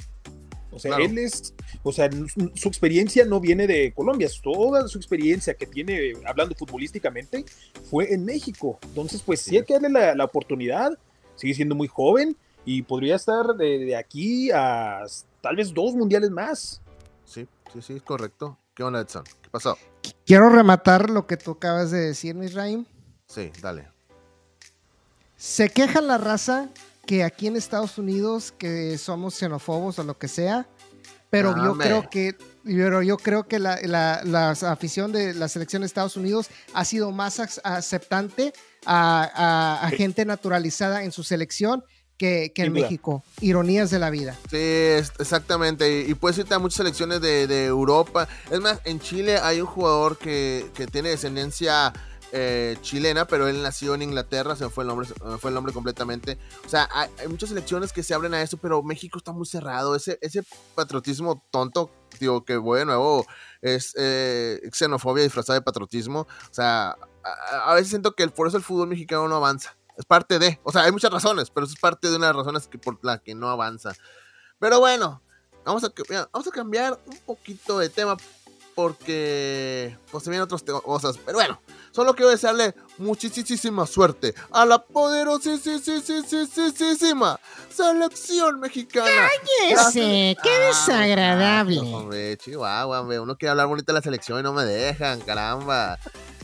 O 0.72 0.78
sea, 0.78 0.92
Claro. 0.96 1.04
él 1.04 1.18
es, 1.18 1.52
o 1.82 1.92
sea, 1.92 2.08
su, 2.54 2.68
experiencia 2.68 3.24
no 3.24 3.40
viene 3.40 3.66
de 3.66 3.92
Colombia, 3.92 4.28
toda 4.42 4.86
su 4.88 4.98
experiencia 4.98 5.54
que 5.54 5.66
tiene 5.66 6.12
hablando 6.24 6.54
futbolísticamente 6.54 7.44
fue 7.90 8.14
en 8.14 8.24
México. 8.24 8.78
Entonces, 8.82 9.20
pues 9.22 9.40
sí 9.40 9.56
hay 9.56 9.64
que 9.64 9.74
darle 9.74 9.90
la, 9.90 10.14
la 10.14 10.24
oportunidad, 10.24 10.96
sigue 11.34 11.54
siendo 11.54 11.74
muy 11.74 11.88
joven 11.88 12.36
y 12.64 12.82
podría 12.82 13.16
estar 13.16 13.54
de, 13.56 13.78
de 13.80 13.96
aquí 13.96 14.50
a 14.52 15.04
tal 15.40 15.56
vez 15.56 15.74
dos 15.74 15.94
mundiales 15.94 16.30
más. 16.30 16.80
Sí, 17.24 17.46
sí, 17.72 17.82
sí, 17.82 18.00
correcto. 18.00 18.56
¿Qué 18.74 18.84
onda, 18.84 19.00
Edson? 19.00 19.24
¿Qué 19.42 19.50
pasó? 19.50 19.76
Quiero 20.24 20.48
rematar 20.50 21.10
lo 21.10 21.26
que 21.26 21.36
tú 21.36 21.50
acabas 21.52 21.90
de 21.90 21.98
decir, 21.98 22.34
Misraim. 22.36 22.86
Sí, 23.32 23.52
dale. 23.60 23.86
Se 25.36 25.70
queja 25.70 26.00
la 26.00 26.18
raza 26.18 26.68
que 27.06 27.24
aquí 27.24 27.46
en 27.46 27.56
Estados 27.56 27.96
Unidos 27.98 28.52
que 28.56 28.98
somos 28.98 29.34
xenofobos 29.34 29.98
o 29.98 30.04
lo 30.04 30.18
que 30.18 30.28
sea, 30.28 30.66
pero 31.30 31.56
yo 31.56 31.78
creo 31.78 32.10
que 32.10 32.36
pero 32.62 33.02
yo 33.02 33.16
creo 33.16 33.44
que 33.48 33.58
la, 33.58 33.78
la- 33.82 34.20
la 34.24 34.50
afición 34.50 35.12
de 35.12 35.32
la 35.32 35.48
selección 35.48 35.80
de 35.80 35.86
Estados 35.86 36.16
Unidos 36.16 36.48
ha 36.74 36.84
sido 36.84 37.10
más 37.10 37.38
ac- 37.38 37.60
aceptante 37.64 38.52
a, 38.84 39.22
a- 39.80 39.86
a 39.86 39.90
Sí. 39.90 39.96
gente 39.96 40.24
naturalizada 40.26 41.04
en 41.04 41.10
su 41.12 41.22
selección 41.22 41.82
que, 42.18 42.52
que 42.54 42.64
en. 42.64 42.74
México. 42.74 43.24
Ironías 43.40 43.88
de 43.90 43.98
la 43.98 44.10
vida. 44.10 44.36
Sí, 44.50 44.58
es- 44.58 45.12
exactamente. 45.18 46.02
Y, 46.02 46.10
y 46.10 46.14
puedes 46.14 46.36
irte 46.36 46.52
a 46.52 46.58
muchas 46.58 46.76
selecciones 46.76 47.22
de, 47.22 47.46
de 47.46 47.64
Europa. 47.64 48.28
Es 48.50 48.60
más, 48.60 48.78
en 48.84 49.00
Chile 49.00 49.38
hay 49.38 49.62
un 49.62 49.66
jugador 49.66 50.18
que, 50.18 50.70
que 50.74 50.86
tiene 50.86 51.08
descendencia 51.08 51.94
eh, 52.32 52.76
chilena, 52.82 53.26
pero 53.26 53.48
él 53.48 53.62
nació 53.62 53.94
en 53.94 54.02
Inglaterra, 54.02 54.54
se 54.54 54.64
me 54.64 54.70
fue 54.70 54.84
el 54.84 54.88
nombre, 54.88 55.08
fue 55.38 55.50
el 55.50 55.54
nombre 55.54 55.72
completamente. 55.72 56.38
O 56.64 56.68
sea, 56.68 56.88
hay, 56.92 57.28
muchas 57.28 57.48
selecciones 57.48 57.92
que 57.92 58.02
se 58.02 58.14
abren 58.14 58.34
a 58.34 58.42
eso, 58.42 58.56
pero 58.56 58.82
México 58.82 59.18
está 59.18 59.32
muy 59.32 59.46
cerrado. 59.46 59.96
Ese, 59.96 60.18
ese 60.20 60.44
patriotismo 60.74 61.44
tonto, 61.50 61.90
digo, 62.20 62.44
que 62.44 62.56
voy 62.56 62.80
de 62.80 62.84
nuevo, 62.86 63.26
es 63.62 63.94
eh, 63.96 64.60
xenofobia 64.72 65.24
disfrazada 65.24 65.58
de 65.58 65.64
patriotismo. 65.64 66.20
O 66.20 66.54
sea, 66.54 66.96
a, 67.64 67.74
veces 67.74 67.88
siento 67.90 68.14
que 68.14 68.26
por 68.28 68.46
eso 68.46 68.56
el 68.56 68.62
fútbol 68.62 68.88
mexicano 68.88 69.28
no 69.28 69.36
avanza. 69.36 69.76
Es 69.96 70.04
parte 70.04 70.38
de, 70.38 70.60
o 70.62 70.72
sea, 70.72 70.82
hay 70.82 70.92
muchas 70.92 71.10
razones, 71.10 71.50
pero 71.50 71.66
eso 71.66 71.74
es 71.74 71.80
parte 71.80 72.08
de 72.08 72.16
una 72.16 72.28
de 72.28 72.32
las 72.32 72.44
razones 72.44 72.68
que 72.68 72.78
por 72.78 72.98
la 73.02 73.18
que 73.18 73.34
no 73.34 73.50
avanza. 73.50 73.92
Pero 74.58 74.78
bueno, 74.78 75.22
vamos 75.64 75.84
a 75.84 76.50
cambiar 76.50 76.98
un 77.06 77.18
poquito 77.18 77.78
de 77.78 77.88
tema 77.88 78.16
porque 78.80 79.94
pues 80.10 80.24
se 80.24 80.30
vienen 80.30 80.44
otras 80.44 80.62
cosas. 80.62 81.18
Pero 81.18 81.36
bueno, 81.36 81.60
solo 81.90 82.14
quiero 82.14 82.30
desearle 82.30 82.74
muchísima 83.00 83.86
suerte 83.86 84.34
a 84.52 84.64
la 84.64 84.82
poderosísima 84.82 87.38
selección 87.70 88.60
mexicana. 88.60 89.28
Ese, 89.68 90.36
qué 90.42 90.50
Ah, 90.50 90.66
desagradable. 90.66 91.78
Hombre, 91.80 92.36
chihuahua, 92.36 93.00
hombre, 93.00 93.20
uno 93.20 93.36
quiere 93.36 93.50
hablar 93.50 93.66
bonito 93.66 93.92
de 93.92 93.98
la 93.98 94.02
selección 94.02 94.40
y 94.40 94.42
no 94.42 94.52
me 94.52 94.64
dejan, 94.64 95.20
caramba. 95.20 95.98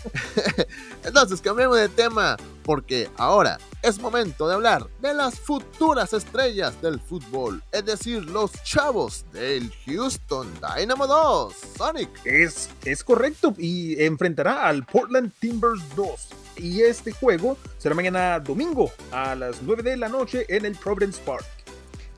Entonces, 1.04 1.40
cambiemos 1.40 1.76
de 1.78 1.88
tema, 1.88 2.36
porque 2.64 3.10
ahora 3.16 3.58
es 3.82 3.98
momento 3.98 4.46
de 4.48 4.54
hablar 4.54 4.86
de 5.00 5.14
las 5.14 5.38
futuras 5.38 6.12
estrellas 6.12 6.80
del 6.80 7.00
fútbol, 7.00 7.62
es 7.72 7.84
decir, 7.84 8.24
los 8.24 8.52
chavos 8.64 9.24
del 9.32 9.72
Houston 9.86 10.48
Dynamo 10.76 11.06
2, 11.06 11.54
Sonic. 11.76 12.08
Es, 12.24 12.70
es 12.84 13.02
correcto 13.04 13.54
y 13.58 14.00
enfrentará 14.02 14.66
al 14.66 14.84
Portland 14.86 15.32
Timbers 15.40 15.80
2. 15.96 16.28
Y 16.58 16.82
este 16.82 17.12
juego 17.12 17.56
será 17.78 17.94
mañana 17.94 18.40
domingo 18.40 18.90
a 19.12 19.34
las 19.34 19.62
9 19.62 19.82
de 19.82 19.96
la 19.96 20.08
noche 20.08 20.46
en 20.48 20.64
el 20.64 20.74
Providence 20.76 21.20
Park. 21.20 21.44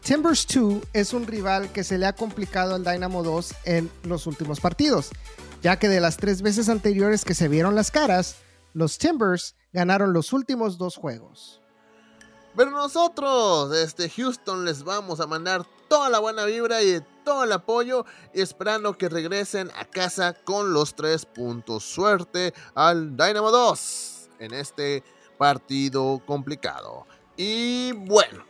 Timbers 0.03 0.47
2 0.47 0.85
es 0.93 1.13
un 1.13 1.27
rival 1.27 1.71
que 1.73 1.85
se 1.85 1.99
le 1.99 2.07
ha 2.07 2.15
complicado 2.15 2.75
al 2.75 2.85
Dynamo 2.85 3.23
2 3.23 3.55
en 3.65 3.91
los 4.05 4.27
últimos 4.27 4.61
partidos, 4.61 5.11
ya 5.61 5.79
que 5.79 5.89
de 5.89 6.01
las 6.01 6.17
tres 6.17 6.41
veces 6.41 6.69
anteriores 6.69 7.25
que 7.25 7.35
se 7.35 7.49
vieron 7.49 7.75
las 7.75 7.91
caras, 7.91 8.37
los 8.73 8.97
Timbers 8.97 9.55
ganaron 9.73 10.13
los 10.13 10.33
últimos 10.33 10.79
dos 10.79 10.97
juegos. 10.97 11.61
Pero 12.57 12.71
nosotros, 12.71 13.71
desde 13.71 14.09
Houston, 14.09 14.65
les 14.65 14.83
vamos 14.83 15.21
a 15.21 15.27
mandar 15.27 15.67
toda 15.89 16.09
la 16.09 16.21
buena 16.21 16.45
vibra 16.45 16.83
y 16.83 17.03
todo 17.25 17.45
el 17.45 17.53
apoyo, 17.53 18.07
y 18.33 18.41
esperando 18.41 18.97
que 18.97 19.09
regresen 19.09 19.71
a 19.77 19.85
casa 19.85 20.33
con 20.33 20.73
los 20.73 20.95
tres 20.95 21.27
puntos. 21.27 21.85
Suerte 21.85 22.55
al 22.75 23.17
Dynamo 23.17 23.51
2 23.51 24.18
en 24.39 24.55
este 24.55 25.03
partido 25.37 26.21
complicado. 26.27 27.07
Y 27.37 27.93
bueno. 27.93 28.45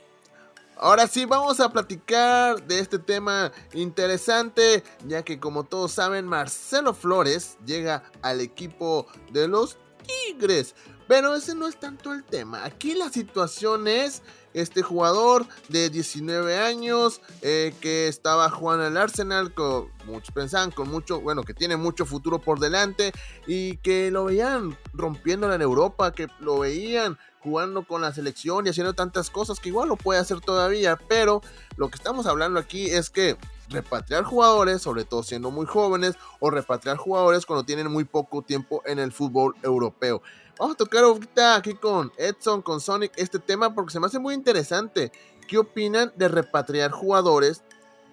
Ahora 0.81 1.09
sí, 1.09 1.25
vamos 1.25 1.59
a 1.59 1.71
platicar 1.71 2.63
de 2.63 2.79
este 2.79 3.01
tema 3.01 3.51
interesante, 3.73 4.85
ya 5.07 5.25
que 5.25 5.41
como 5.41 5.65
todos 5.65 5.91
saben, 5.91 6.25
Marcelo 6.25 6.95
Flores 6.95 7.59
llega 7.67 8.05
al 8.23 8.41
equipo 8.41 9.09
de 9.33 9.49
los 9.49 9.77
Tigres. 10.07 10.77
Pero 11.09 11.35
ese 11.35 11.55
no 11.55 11.67
es 11.67 11.81
tanto 11.81 12.13
el 12.13 12.23
tema. 12.23 12.65
Aquí 12.65 12.95
la 12.95 13.09
situación 13.09 13.89
es 13.89 14.23
este 14.53 14.83
jugador 14.83 15.47
de 15.69 15.91
19 15.91 16.59
años 16.59 17.21
eh, 17.43 17.75
que 17.81 18.09
estaba 18.09 18.51
jugando 18.51 18.87
el 18.87 18.97
Arsenal, 18.97 19.55
con 19.55 19.89
muchos 20.07 20.35
pensaban 20.35 20.71
con 20.71 20.91
mucho, 20.91 21.21
bueno, 21.21 21.43
que 21.43 21.55
tiene 21.55 21.77
mucho 21.77 22.05
futuro 22.05 22.39
por 22.39 22.61
delante 22.61 23.13
y 23.47 23.79
que 23.79 24.11
lo 24.11 24.27
veían 24.27 24.77
rompiéndola 24.93 25.55
en 25.55 25.63
Europa, 25.63 26.13
que 26.13 26.29
lo 26.41 26.61
veían 26.61 27.19
jugando 27.41 27.87
con 27.87 28.03
la 28.03 28.13
selección 28.13 28.67
y 28.67 28.71
haciendo 28.71 28.95
tantas 28.95 29.31
cosas 29.31 29.61
que 29.61 29.69
igual 29.69 29.89
lo 29.89 29.97
puede 29.97 30.21
hacer 30.21 30.41
todavía, 30.41 30.99
pero 31.09 31.41
lo 31.77 31.89
que 31.89 31.97
estamos 31.97 32.27
hablando 32.27 32.59
aquí 32.59 32.91
es 32.91 33.11
que 33.11 33.37
repatriar 33.69 34.25
jugadores, 34.25 34.83
sobre 34.83 35.05
todo 35.05 35.23
siendo 35.23 35.51
muy 35.51 35.67
jóvenes, 35.67 36.17
o 36.41 36.51
repatriar 36.51 36.97
jugadores 36.97 37.47
cuando 37.47 37.65
tienen 37.65 37.91
muy 37.91 38.05
poco 38.05 38.43
tiempo 38.43 38.83
en 38.87 38.99
el 38.99 39.13
fútbol 39.13 39.55
europeo. 39.63 40.23
Vamos 40.59 40.75
a 40.75 40.79
tocar 40.79 41.05
ahorita 41.05 41.57
aquí 41.57 41.75
con 41.75 42.13
Edson, 42.17 42.63
con 42.63 42.81
Sonic, 42.81 43.13
este 43.17 43.39
tema 43.39 43.75
porque 43.75 43.93
se 43.93 44.01
me 44.01 44.07
hace 44.07 44.19
muy 44.19 44.35
interesante. 44.35 45.13
¿Qué 45.47 45.57
opinan 45.59 46.13
de 46.17 46.29
repatriar 46.29 46.91
jugadores 46.91 47.63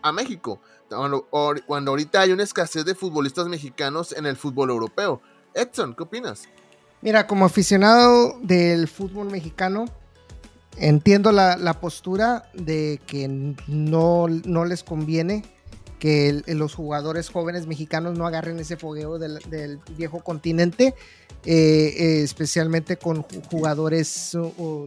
a 0.02 0.12
México? 0.12 0.60
Cuando, 0.88 1.28
or- 1.32 1.64
cuando 1.66 1.92
ahorita 1.92 2.22
hay 2.22 2.32
una 2.32 2.44
escasez 2.44 2.86
de 2.86 2.94
futbolistas 2.94 3.48
mexicanos 3.48 4.12
en 4.12 4.26
el 4.28 4.38
fútbol 4.38 4.70
europeo. 4.70 5.22
Edson, 5.56 5.96
¿qué 5.96 6.04
opinas? 6.04 6.44
Mira, 7.02 7.26
como 7.28 7.46
aficionado 7.46 8.38
del 8.42 8.88
fútbol 8.88 9.32
mexicano, 9.32 9.86
entiendo 10.78 11.32
la, 11.32 11.58
la 11.58 11.80
postura 11.80 12.50
de 12.54 13.02
que 13.08 13.28
no, 13.68 14.28
no 14.28 14.66
les 14.66 14.84
conviene 14.84 15.44
que 16.00 16.44
los 16.48 16.76
jugadores 16.76 17.30
jóvenes 17.30 17.68
mexicanos 17.68 18.18
no 18.18 18.28
agarren 18.28 18.60
ese 18.60 18.78
fogueo 18.78 19.18
del, 19.18 19.80
viejo 19.98 20.20
continente, 20.22 20.94
eh, 21.46 21.94
eh, 21.98 22.24
especialmente 22.24 22.98
con 22.98 23.24
ju- 23.24 23.42
jugadores 23.50 24.38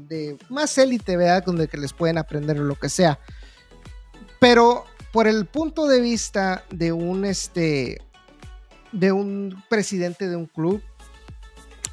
de 0.08 0.36
más 0.48 0.76
élite, 0.78 1.16
¿verdad? 1.16 1.44
Donde 1.44 1.68
que 1.68 1.78
les 1.78 1.92
pueden 1.92 2.18
aprender 2.18 2.58
lo 2.58 2.74
que 2.74 2.88
sea. 2.88 3.18
Pero 4.40 4.84
por 5.12 5.26
el 5.26 5.46
punto 5.46 5.86
de 5.86 6.00
vista 6.00 6.64
de 6.70 6.92
un 6.92 7.24
este 7.24 8.00
de 8.92 9.12
un 9.12 9.62
presidente 9.68 10.28
de 10.28 10.36
un 10.36 10.46
club, 10.46 10.80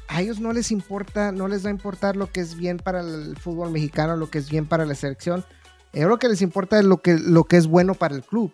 a 0.08 0.22
ellos 0.22 0.40
no 0.40 0.52
les 0.52 0.70
importa, 0.70 1.32
no 1.32 1.48
les 1.48 1.64
va 1.64 1.68
a 1.68 1.72
importar 1.72 2.16
lo 2.16 2.30
que 2.30 2.40
es 2.40 2.56
bien 2.56 2.78
para 2.78 3.00
el 3.00 3.36
fútbol 3.36 3.70
mexicano, 3.70 4.16
lo 4.16 4.30
que 4.30 4.38
es 4.38 4.48
bien 4.50 4.66
para 4.66 4.86
la 4.86 4.94
selección. 4.94 5.44
Lo 5.92 6.18
que 6.18 6.28
les 6.28 6.42
importa 6.42 6.78
es 6.78 6.84
lo 6.84 6.98
que, 6.98 7.18
lo 7.18 7.44
que 7.44 7.56
es 7.56 7.66
bueno 7.66 7.94
para 7.94 8.14
el 8.14 8.22
club, 8.22 8.52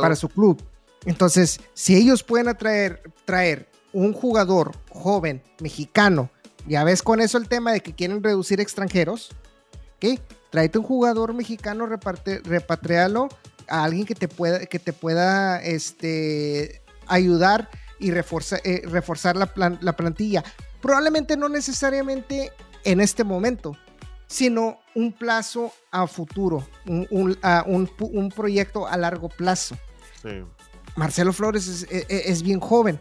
Para 0.00 0.16
su 0.16 0.28
club. 0.28 0.62
Entonces, 1.06 1.60
si 1.74 1.96
ellos 1.96 2.22
pueden 2.22 2.48
atraer, 2.48 3.02
traer 3.24 3.68
un 3.92 4.12
jugador 4.12 4.72
joven 4.90 5.42
mexicano, 5.60 6.30
ya 6.66 6.84
ves 6.84 7.02
con 7.02 7.20
eso 7.20 7.38
el 7.38 7.48
tema 7.48 7.72
de 7.72 7.80
que 7.80 7.94
quieren 7.94 8.22
reducir 8.22 8.60
extranjeros, 8.60 9.30
¿ok? 9.96 10.20
Tráete 10.50 10.78
un 10.78 10.84
jugador 10.84 11.32
mexicano, 11.32 11.86
reparte, 11.86 12.42
a 13.68 13.84
alguien 13.84 14.04
que 14.04 14.14
te 14.14 14.28
pueda, 14.28 14.66
que 14.66 14.78
te 14.78 14.92
pueda 14.92 15.62
este, 15.62 16.82
ayudar 17.06 17.70
y 17.98 18.10
reforzar, 18.10 18.60
eh, 18.64 18.82
reforzar 18.84 19.36
la, 19.36 19.46
plan- 19.46 19.78
la 19.80 19.94
plantilla. 19.96 20.44
Probablemente 20.82 21.36
no 21.36 21.48
necesariamente 21.48 22.52
en 22.84 23.00
este 23.00 23.24
momento, 23.24 23.76
sino 24.30 24.78
un 24.94 25.12
plazo 25.12 25.72
a 25.90 26.06
futuro, 26.06 26.64
un, 26.86 27.04
un- 27.10 27.38
a 27.42 27.64
un 27.66 28.28
proyecto 28.34 28.86
a 28.86 28.96
largo 28.96 29.28
plazo. 29.28 29.76
Sí. 30.22 30.30
Marcelo 30.94 31.32
Flores 31.32 31.66
es, 31.66 31.82
es- 31.90 32.06
es 32.08 32.42
bien 32.42 32.60
joven 32.60 33.00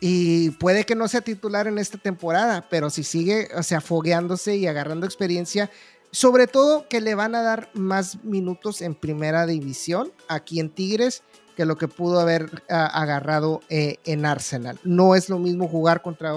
y 0.00 0.50
puede 0.50 0.84
que 0.84 0.94
no 0.94 1.08
sea 1.08 1.22
titular 1.22 1.66
en 1.66 1.78
esta 1.78 1.96
temporada, 1.96 2.66
pero 2.68 2.90
si 2.90 3.02
sigue, 3.02 3.48
o 3.56 3.62
sea, 3.62 3.80
fogueándose 3.80 4.56
y 4.56 4.66
agarrando 4.66 5.06
experiencia, 5.06 5.70
sobre 6.10 6.46
todo 6.46 6.86
que 6.88 7.00
le 7.00 7.14
van 7.14 7.34
a 7.34 7.40
dar 7.42 7.70
más 7.72 8.22
minutos 8.22 8.82
en 8.82 8.94
primera 8.94 9.46
división 9.46 10.12
aquí 10.28 10.60
en 10.60 10.68
Tigres 10.68 11.22
que 11.56 11.64
lo 11.64 11.76
que 11.78 11.88
pudo 11.88 12.20
haber 12.20 12.62
agarrado 12.68 13.62
eh, 13.70 13.96
en 14.04 14.26
Arsenal. 14.26 14.78
No 14.84 15.14
es 15.14 15.30
lo 15.30 15.38
mismo 15.38 15.68
jugar 15.68 16.02
contra 16.02 16.34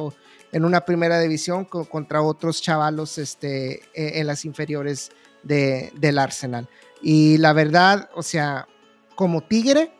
en 0.51 0.65
una 0.65 0.85
primera 0.85 1.19
división 1.19 1.65
co- 1.65 1.85
contra 1.85 2.21
otros 2.21 2.61
chavalos 2.61 3.17
este, 3.17 3.75
eh, 3.93 4.19
en 4.19 4.27
las 4.27 4.45
inferiores 4.45 5.11
de- 5.43 5.91
del 5.95 6.17
Arsenal. 6.19 6.67
Y 7.01 7.37
la 7.37 7.53
verdad, 7.53 8.09
o 8.15 8.23
sea, 8.23 8.67
como 9.15 9.41
Tigre, 9.41 9.91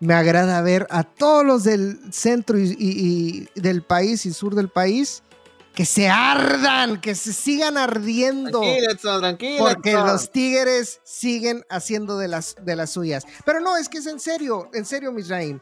me 0.00 0.14
agrada 0.14 0.60
ver 0.62 0.86
a 0.90 1.04
todos 1.04 1.44
los 1.46 1.64
del 1.64 1.98
centro 2.12 2.58
y, 2.58 2.76
y- 2.78 3.48
y 3.56 3.60
del 3.60 3.82
país 3.82 4.26
y 4.26 4.32
sur 4.32 4.54
del 4.54 4.68
país 4.68 5.22
que 5.74 5.84
se 5.86 6.08
ardan, 6.08 7.00
que 7.00 7.14
se 7.16 7.32
sigan 7.32 7.76
ardiendo. 7.76 8.60
Tranquila, 8.60 8.92
Edson, 8.92 9.20
tranquila. 9.20 9.58
Porque 9.58 9.92
los 9.92 10.30
Tigres 10.30 11.00
siguen 11.04 11.64
haciendo 11.68 12.16
de 12.16 12.28
las, 12.28 12.54
de 12.62 12.76
las 12.76 12.90
suyas. 12.90 13.24
Pero 13.44 13.60
no, 13.60 13.76
es 13.76 13.88
que 13.88 13.98
es 13.98 14.06
en 14.06 14.20
serio, 14.20 14.70
en 14.72 14.84
serio, 14.84 15.10
Misraim. 15.10 15.58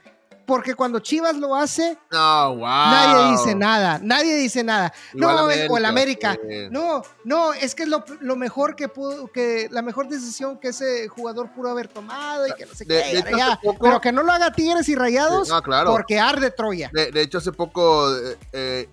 Porque 0.47 0.75
cuando 0.75 0.99
Chivas 0.99 1.37
lo 1.37 1.55
hace, 1.55 1.97
No, 2.11 2.57
wow. 2.57 2.61
nadie 2.67 3.31
dice 3.33 3.55
nada, 3.55 3.99
nadie 4.03 4.35
dice 4.37 4.65
nada. 4.65 4.93
Igual 5.15 5.37
no, 5.37 5.43
América, 5.45 5.73
o 5.73 5.77
el 5.79 5.85
América. 5.85 6.33
sí. 6.35 6.69
No, 6.71 7.03
no, 7.25 7.53
es 7.53 7.75
que 7.75 7.85
es 7.85 7.89
lo, 7.89 8.05
lo 8.21 8.37
mejor 8.37 8.75
que 8.75 8.89
pudo, 8.89 9.31
que 9.31 9.69
la 9.71 9.83
mejor 9.83 10.09
decisión 10.09 10.59
que 10.59 10.69
ese 10.69 11.07
jugador 11.09 11.53
pudo 11.53 11.71
haber 11.71 11.89
tomado 11.89 12.47
y 12.47 12.53
que 12.55 12.67
no 12.67 12.75
sé 12.75 12.85
De- 12.85 13.03
qué, 13.03 13.13
de 13.13 13.19
hecho, 13.21 13.37
ya. 13.37 13.47
hace 13.53 13.59
poco- 13.63 13.79
pero 13.85 14.01
que 14.01 14.13
no 14.13 14.23
lo 14.23 14.33
haga 14.33 14.51
Tigres 14.53 14.89
y 14.89 14.95
Rayados 14.95 15.49
Sí, 15.49 15.55
no, 15.55 15.63
claro. 15.63 15.91
porque 15.93 16.19
arde 16.19 16.51
Troya. 16.51 16.91
De, 16.93 17.11
de 17.13 17.23
hecho, 17.23 17.39
hace 17.39 17.53
poco 17.53 18.13
eh, 18.17 18.37
eh, 18.53 18.89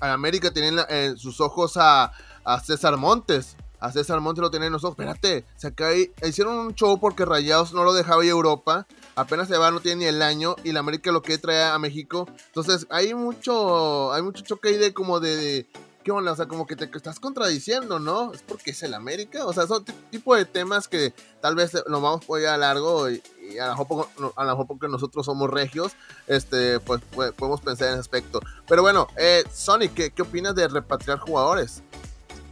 América 0.00 0.52
tienen 0.52 0.76
la- 0.76 0.86
en 0.88 1.16
sus 1.18 1.40
ojos 1.40 1.76
a, 1.76 2.12
a 2.44 2.60
César 2.60 2.96
Montes. 2.96 3.56
A 3.84 3.92
César 3.92 4.20
Montes 4.20 4.40
lo 4.42 4.50
tienen 4.50 4.68
en 4.68 4.72
los 4.72 4.84
ojos. 4.84 4.96
Espérate, 4.98 5.44
de- 5.90 6.12
hicieron 6.26 6.56
un 6.58 6.74
show 6.74 6.98
porque 6.98 7.24
Rayados 7.24 7.72
no 7.72 7.84
lo 7.84 7.92
dejaba 7.92 8.24
ir 8.24 8.30
a 8.30 8.32
Europa. 8.32 8.86
Apenas 9.14 9.48
se 9.48 9.56
va, 9.58 9.70
no 9.70 9.80
tiene 9.80 10.00
ni 10.00 10.04
el 10.06 10.22
año. 10.22 10.56
Y 10.64 10.72
la 10.72 10.80
América 10.80 11.12
lo 11.12 11.22
que 11.22 11.36
trae 11.38 11.64
a 11.64 11.78
México. 11.78 12.26
Entonces, 12.46 12.86
hay 12.90 13.12
mucho, 13.14 14.12
hay 14.12 14.22
mucho 14.22 14.42
choque 14.42 14.68
ahí 14.70 14.76
de 14.78 14.94
como 14.94 15.20
de, 15.20 15.36
de- 15.36 15.66
¿Qué 16.02 16.12
onda? 16.12 16.32
O 16.32 16.36
sea, 16.36 16.46
como 16.46 16.66
que 16.66 16.76
te 16.76 16.84
estás 16.94 17.18
contradiciendo, 17.18 17.98
¿no? 17.98 18.32
Es 18.34 18.42
porque 18.42 18.72
es 18.72 18.82
el 18.82 18.92
América. 18.92 19.46
O 19.46 19.54
sea, 19.54 19.66
son 19.66 19.84
tipo 20.10 20.36
de 20.36 20.44
temas 20.44 20.86
que 20.86 21.14
tal 21.40 21.54
vez 21.54 21.72
lo 21.86 22.00
vamos 22.02 22.24
por 22.26 22.40
ir 22.40 22.46
a 22.48 22.58
largo 22.58 23.08
y, 23.08 23.22
y 23.50 23.56
a 23.58 23.68
lo 23.68 23.70
mejor 23.72 24.08
mejor 24.50 24.66
porque 24.66 24.86
nosotros 24.88 25.24
somos 25.24 25.48
regios, 25.48 25.92
este, 26.26 26.78
pues, 26.80 27.00
pues, 27.14 27.32
podemos 27.32 27.62
pensar 27.62 27.88
en 27.88 27.94
ese 27.94 28.00
aspecto. 28.00 28.40
Pero 28.68 28.82
bueno, 28.82 29.08
eh, 29.16 29.44
Sonic, 29.50 29.94
¿qué, 29.94 30.10
¿qué 30.10 30.20
opinas 30.22 30.54
de 30.54 30.68
repatriar 30.68 31.18
jugadores? 31.20 31.82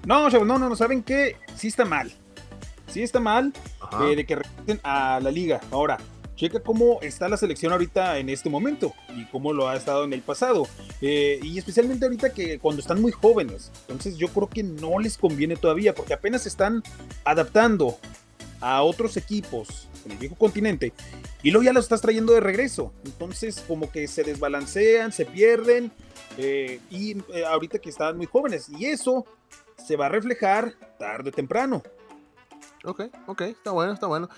No, 0.05 0.29
no, 0.29 0.45
no, 0.45 0.59
no, 0.59 0.77
¿saben 0.77 1.03
qué? 1.03 1.37
Sí 1.57 1.69
está 1.69 1.85
mal. 1.85 2.13
Sí 2.89 3.03
está 3.03 3.21
mal 3.21 3.53
eh, 4.03 4.17
de 4.17 4.27
que 4.27 4.37
regresen 4.37 4.81
a 4.83 5.21
la 5.21 5.31
liga. 5.31 5.61
Ahora, 5.71 5.99
checa 6.35 6.61
cómo 6.61 6.99
está 7.03 7.29
la 7.29 7.37
selección 7.37 7.73
ahorita 7.73 8.19
en 8.19 8.29
este 8.29 8.51
momento 8.51 8.93
y 9.17 9.25
cómo 9.27 9.53
lo 9.53 9.69
ha 9.69 9.77
estado 9.77 10.05
en 10.05 10.13
el 10.13 10.23
pasado. 10.23 10.67
Eh, 11.01 11.39
y 11.43 11.57
especialmente 11.57 12.05
ahorita 12.05 12.33
que 12.33 12.59
cuando 12.59 12.81
están 12.81 13.01
muy 13.01 13.13
jóvenes. 13.13 13.71
Entonces 13.83 14.17
yo 14.17 14.29
creo 14.29 14.49
que 14.49 14.63
no 14.63 14.99
les 14.99 15.17
conviene 15.17 15.57
todavía 15.57 15.95
porque 15.95 16.15
apenas 16.15 16.43
se 16.43 16.49
están 16.49 16.83
adaptando 17.25 17.97
a 18.61 18.83
otros 18.83 19.17
equipos 19.17 19.89
en 20.05 20.13
el 20.13 20.19
viejo 20.19 20.37
continente 20.37 20.93
y 21.43 21.51
luego 21.51 21.65
ya 21.65 21.73
los 21.73 21.85
estás 21.85 22.01
trayendo 22.01 22.33
de 22.33 22.41
regreso. 22.41 22.93
Entonces 23.05 23.63
como 23.67 23.91
que 23.91 24.09
se 24.09 24.25
desbalancean, 24.25 25.13
se 25.13 25.27
pierden 25.27 25.93
eh, 26.39 26.81
y 26.91 27.19
eh, 27.33 27.45
ahorita 27.47 27.79
que 27.79 27.91
están 27.91 28.17
muy 28.17 28.27
jóvenes 28.27 28.69
y 28.69 28.87
eso 28.87 29.27
se 29.87 29.97
va 29.97 30.07
a 30.07 30.09
reflejar 30.09 30.73
tarde 30.99 31.31
o 31.31 31.33
temprano. 31.33 31.83
Ok, 32.85 33.03
ok, 33.27 33.41
está 33.43 33.71
bueno, 33.71 33.93
está 33.93 34.07
bueno. 34.07 34.29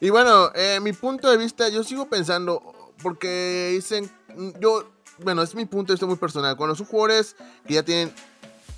Y 0.00 0.10
bueno, 0.10 0.50
eh, 0.54 0.80
mi 0.80 0.92
punto 0.92 1.30
de 1.30 1.36
vista, 1.36 1.68
yo 1.68 1.84
sigo 1.84 2.08
pensando, 2.08 2.92
porque 3.02 3.70
dicen, 3.74 4.10
yo, 4.60 4.90
bueno, 5.18 5.42
es 5.42 5.54
mi 5.54 5.64
punto 5.66 5.92
de 5.92 5.94
vista 5.94 6.06
muy 6.06 6.16
personal. 6.16 6.56
Cuando 6.56 6.74
son 6.74 6.86
jugadores 6.86 7.36
que 7.66 7.74
ya 7.74 7.84
tienen 7.84 8.12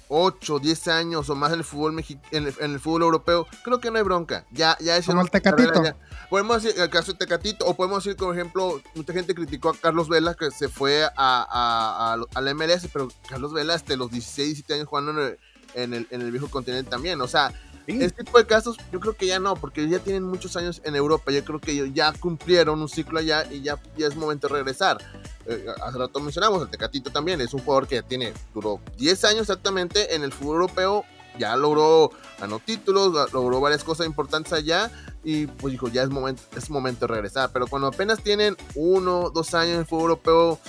8, 0.08 0.58
10 0.58 0.88
años 0.88 1.30
o 1.30 1.34
más 1.34 1.52
en 1.52 1.60
el 1.60 1.64
fútbol 1.64 1.94
mexi- 1.94 2.20
en 2.30 2.46
el, 2.48 2.54
en 2.60 2.72
el 2.72 2.80
fútbol 2.80 3.02
europeo, 3.02 3.46
creo 3.64 3.80
que 3.80 3.90
no 3.90 3.96
hay 3.96 4.04
bronca. 4.04 4.44
Ya, 4.50 4.76
ya 4.80 4.98
es 4.98 5.06
Como 5.06 5.22
el 5.22 5.30
Tecatito. 5.30 5.82
Podemos 6.28 6.62
decir 6.62 6.78
el 6.78 6.90
caso 6.90 7.12
de 7.12 7.18
Tecatito, 7.18 7.64
o 7.64 7.74
podemos 7.74 8.04
decir, 8.04 8.16
por 8.18 8.34
ejemplo, 8.34 8.82
mucha 8.94 9.12
gente 9.14 9.34
criticó 9.34 9.70
a 9.70 9.74
Carlos 9.76 10.08
Vela 10.10 10.34
que 10.34 10.50
se 10.50 10.68
fue 10.68 11.04
a, 11.04 11.10
a, 11.16 12.12
a, 12.14 12.16
a 12.34 12.40
la 12.42 12.54
MLS, 12.54 12.88
pero 12.92 13.08
Carlos 13.28 13.54
Vela, 13.54 13.72
hasta 13.74 13.96
los 13.96 14.10
16, 14.10 14.48
17 14.48 14.74
años 14.74 14.88
jugando 14.88 15.12
en 15.12 15.18
el, 15.18 15.38
en 15.74 15.94
el, 15.94 16.06
en 16.10 16.20
el 16.22 16.30
viejo 16.30 16.48
continente 16.48 16.90
también. 16.90 17.20
O 17.20 17.28
sea, 17.28 17.52
Sí. 17.86 18.02
este 18.02 18.24
tipo 18.24 18.38
de 18.38 18.46
casos 18.46 18.78
yo 18.90 18.98
creo 18.98 19.14
que 19.14 19.26
ya 19.26 19.38
no, 19.38 19.56
porque 19.56 19.86
ya 19.88 19.98
tienen 19.98 20.22
muchos 20.22 20.56
años 20.56 20.80
en 20.84 20.96
Europa. 20.96 21.30
Yo 21.30 21.44
creo 21.44 21.60
que 21.60 21.92
ya 21.92 22.12
cumplieron 22.12 22.80
un 22.80 22.88
ciclo 22.88 23.18
allá 23.18 23.44
y 23.50 23.60
ya, 23.60 23.78
ya 23.96 24.06
es 24.06 24.16
momento 24.16 24.48
de 24.48 24.54
regresar. 24.54 24.98
Eh, 25.46 25.66
hace 25.84 25.98
rato 25.98 26.18
mencionamos, 26.20 26.62
el 26.62 26.68
Tecatito 26.68 27.10
también 27.10 27.40
es 27.42 27.52
un 27.52 27.60
jugador 27.60 27.86
que 27.86 27.96
ya 27.96 28.02
tiene, 28.02 28.32
duró 28.54 28.80
10 28.96 29.24
años 29.24 29.42
exactamente 29.42 30.14
en 30.14 30.24
el 30.24 30.32
fútbol 30.32 30.54
europeo. 30.56 31.04
Ya 31.38 31.56
logró, 31.56 32.10
ganó 32.40 32.60
títulos, 32.60 33.32
logró 33.32 33.60
varias 33.60 33.82
cosas 33.82 34.06
importantes 34.06 34.52
allá 34.52 34.90
y 35.24 35.48
pues 35.48 35.72
dijo, 35.72 35.88
ya 35.88 36.04
es 36.04 36.08
momento, 36.08 36.42
es 36.56 36.70
momento 36.70 37.06
de 37.06 37.12
regresar. 37.14 37.50
Pero 37.52 37.66
cuando 37.66 37.88
apenas 37.88 38.22
tienen 38.22 38.56
uno, 38.76 39.30
dos 39.30 39.52
años 39.52 39.74
en 39.74 39.80
el 39.80 39.86
fútbol 39.86 40.02
europeo, 40.12 40.60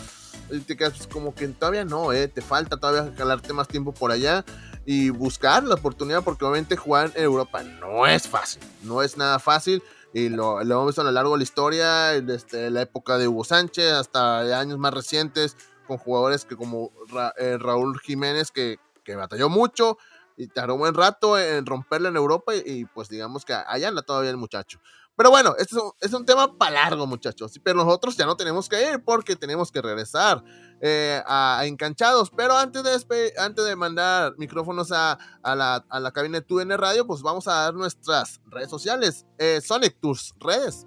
te 0.68 0.76
quedas 0.76 0.94
pues, 0.94 1.08
como 1.08 1.34
que 1.36 1.48
todavía 1.50 1.86
no, 1.86 2.12
eh, 2.14 2.28
te 2.28 2.42
falta 2.42 2.78
todavía 2.78 3.14
jalarte 3.16 3.54
más 3.54 3.68
tiempo 3.68 3.94
por 3.94 4.12
allá 4.12 4.44
y 4.86 5.10
buscar 5.10 5.64
la 5.64 5.76
oportunidad 5.76 6.24
porque 6.24 6.46
obviamente 6.46 6.76
jugar 6.78 7.12
en 7.16 7.24
Europa 7.24 7.64
no 7.64 8.06
es 8.06 8.28
fácil, 8.28 8.62
no 8.84 9.02
es 9.02 9.18
nada 9.18 9.40
fácil 9.40 9.82
y 10.14 10.30
lo, 10.30 10.64
lo 10.64 10.76
hemos 10.76 10.88
visto 10.88 11.02
a 11.02 11.06
lo 11.06 11.12
largo 11.12 11.32
de 11.34 11.40
la 11.40 11.44
historia, 11.44 11.90
desde 12.22 12.70
la 12.70 12.82
época 12.84 13.18
de 13.18 13.28
Hugo 13.28 13.44
Sánchez 13.44 13.92
hasta 13.92 14.40
años 14.60 14.78
más 14.78 14.94
recientes 14.94 15.58
con 15.88 15.98
jugadores 15.98 16.46
que 16.46 16.56
como 16.56 16.92
Ra- 17.10 17.34
eh, 17.38 17.58
Raúl 17.60 18.00
Jiménez 18.00 18.52
que, 18.52 18.80
que 19.04 19.16
batalló 19.16 19.50
mucho 19.50 19.98
y 20.38 20.48
tardó 20.48 20.74
un 20.76 20.82
buen 20.82 20.94
rato 20.94 21.38
en 21.40 21.66
romperla 21.66 22.10
en 22.10 22.18
Europa 22.18 22.54
y, 22.56 22.62
y, 22.66 22.86
pues 22.86 23.08
digamos 23.10 23.46
que 23.46 23.54
allá 23.54 23.88
anda 23.88 24.02
todavía 24.02 24.32
el 24.32 24.38
muchacho. 24.38 24.80
Pero 25.16 25.30
bueno, 25.30 25.56
este 25.58 25.76
es 25.76 25.82
un, 25.82 25.92
es 26.02 26.14
un 26.14 26.26
tema 26.26 26.58
para 26.58 26.72
largo, 26.72 27.08
muchachos. 27.08 27.60
Pero 27.64 27.84
nosotros 27.84 28.18
ya 28.18 28.26
no 28.26 28.36
tenemos 28.36 28.68
que 28.68 28.92
ir 28.92 29.04
porque 29.04 29.36
tenemos 29.36 29.72
que 29.72 29.82
regresar 29.82 30.44
eh, 30.82 31.22
a, 31.26 31.62
Encanchados. 31.66 32.32
Pero 32.36 32.58
antes 32.58 32.84
de, 32.84 33.34
antes 33.38 33.66
de 33.66 33.76
mandar 33.76 34.34
micrófonos 34.38 34.92
a, 34.92 35.18
a 35.42 35.56
la, 35.56 35.86
a 35.90 36.00
la 36.00 36.12
cabina 36.12 36.40
de 36.40 36.46
TUN 36.46 36.70
Radio, 36.78 37.08
pues 37.08 37.22
vamos 37.22 37.48
a 37.48 37.54
dar 37.54 37.74
nuestras 37.74 38.42
redes 38.48 38.70
sociales. 38.70 39.26
Eh, 39.38 39.62
Sonic, 39.62 40.00
tus 40.00 40.34
redes. 40.40 40.86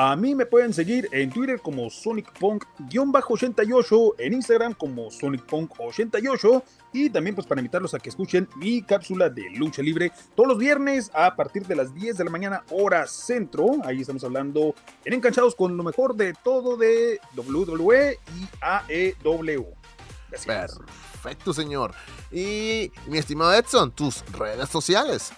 A 0.00 0.14
mí 0.14 0.32
me 0.36 0.46
pueden 0.46 0.72
seguir 0.72 1.08
en 1.10 1.28
Twitter 1.28 1.60
como 1.60 1.86
SonicPunk-88, 1.90 4.14
en 4.18 4.32
Instagram 4.34 4.74
como 4.74 5.08
SonicPunk88 5.10 6.62
y 6.92 7.10
también 7.10 7.34
pues 7.34 7.48
para 7.48 7.60
invitarlos 7.60 7.94
a 7.94 7.98
que 7.98 8.08
escuchen 8.08 8.48
mi 8.56 8.80
cápsula 8.82 9.28
de 9.28 9.50
lucha 9.56 9.82
libre 9.82 10.12
todos 10.36 10.50
los 10.50 10.58
viernes 10.58 11.10
a 11.14 11.34
partir 11.34 11.66
de 11.66 11.74
las 11.74 11.92
10 11.94 12.16
de 12.16 12.22
la 12.24 12.30
mañana 12.30 12.62
hora 12.70 13.08
centro. 13.08 13.66
Ahí 13.84 14.02
estamos 14.02 14.22
hablando 14.22 14.72
en 15.04 15.14
Encanchados 15.14 15.56
con 15.56 15.76
lo 15.76 15.82
mejor 15.82 16.14
de 16.14 16.32
todo 16.44 16.76
de 16.76 17.18
WWE 17.36 18.20
y 18.36 18.46
AEW. 18.60 19.66
Gracias. 20.30 20.78
Perfecto, 21.12 21.52
señor. 21.52 21.92
Y 22.30 22.92
mi 23.08 23.18
estimado 23.18 23.52
Edson, 23.52 23.90
tus 23.90 24.24
redes 24.30 24.68
sociales. 24.68 25.32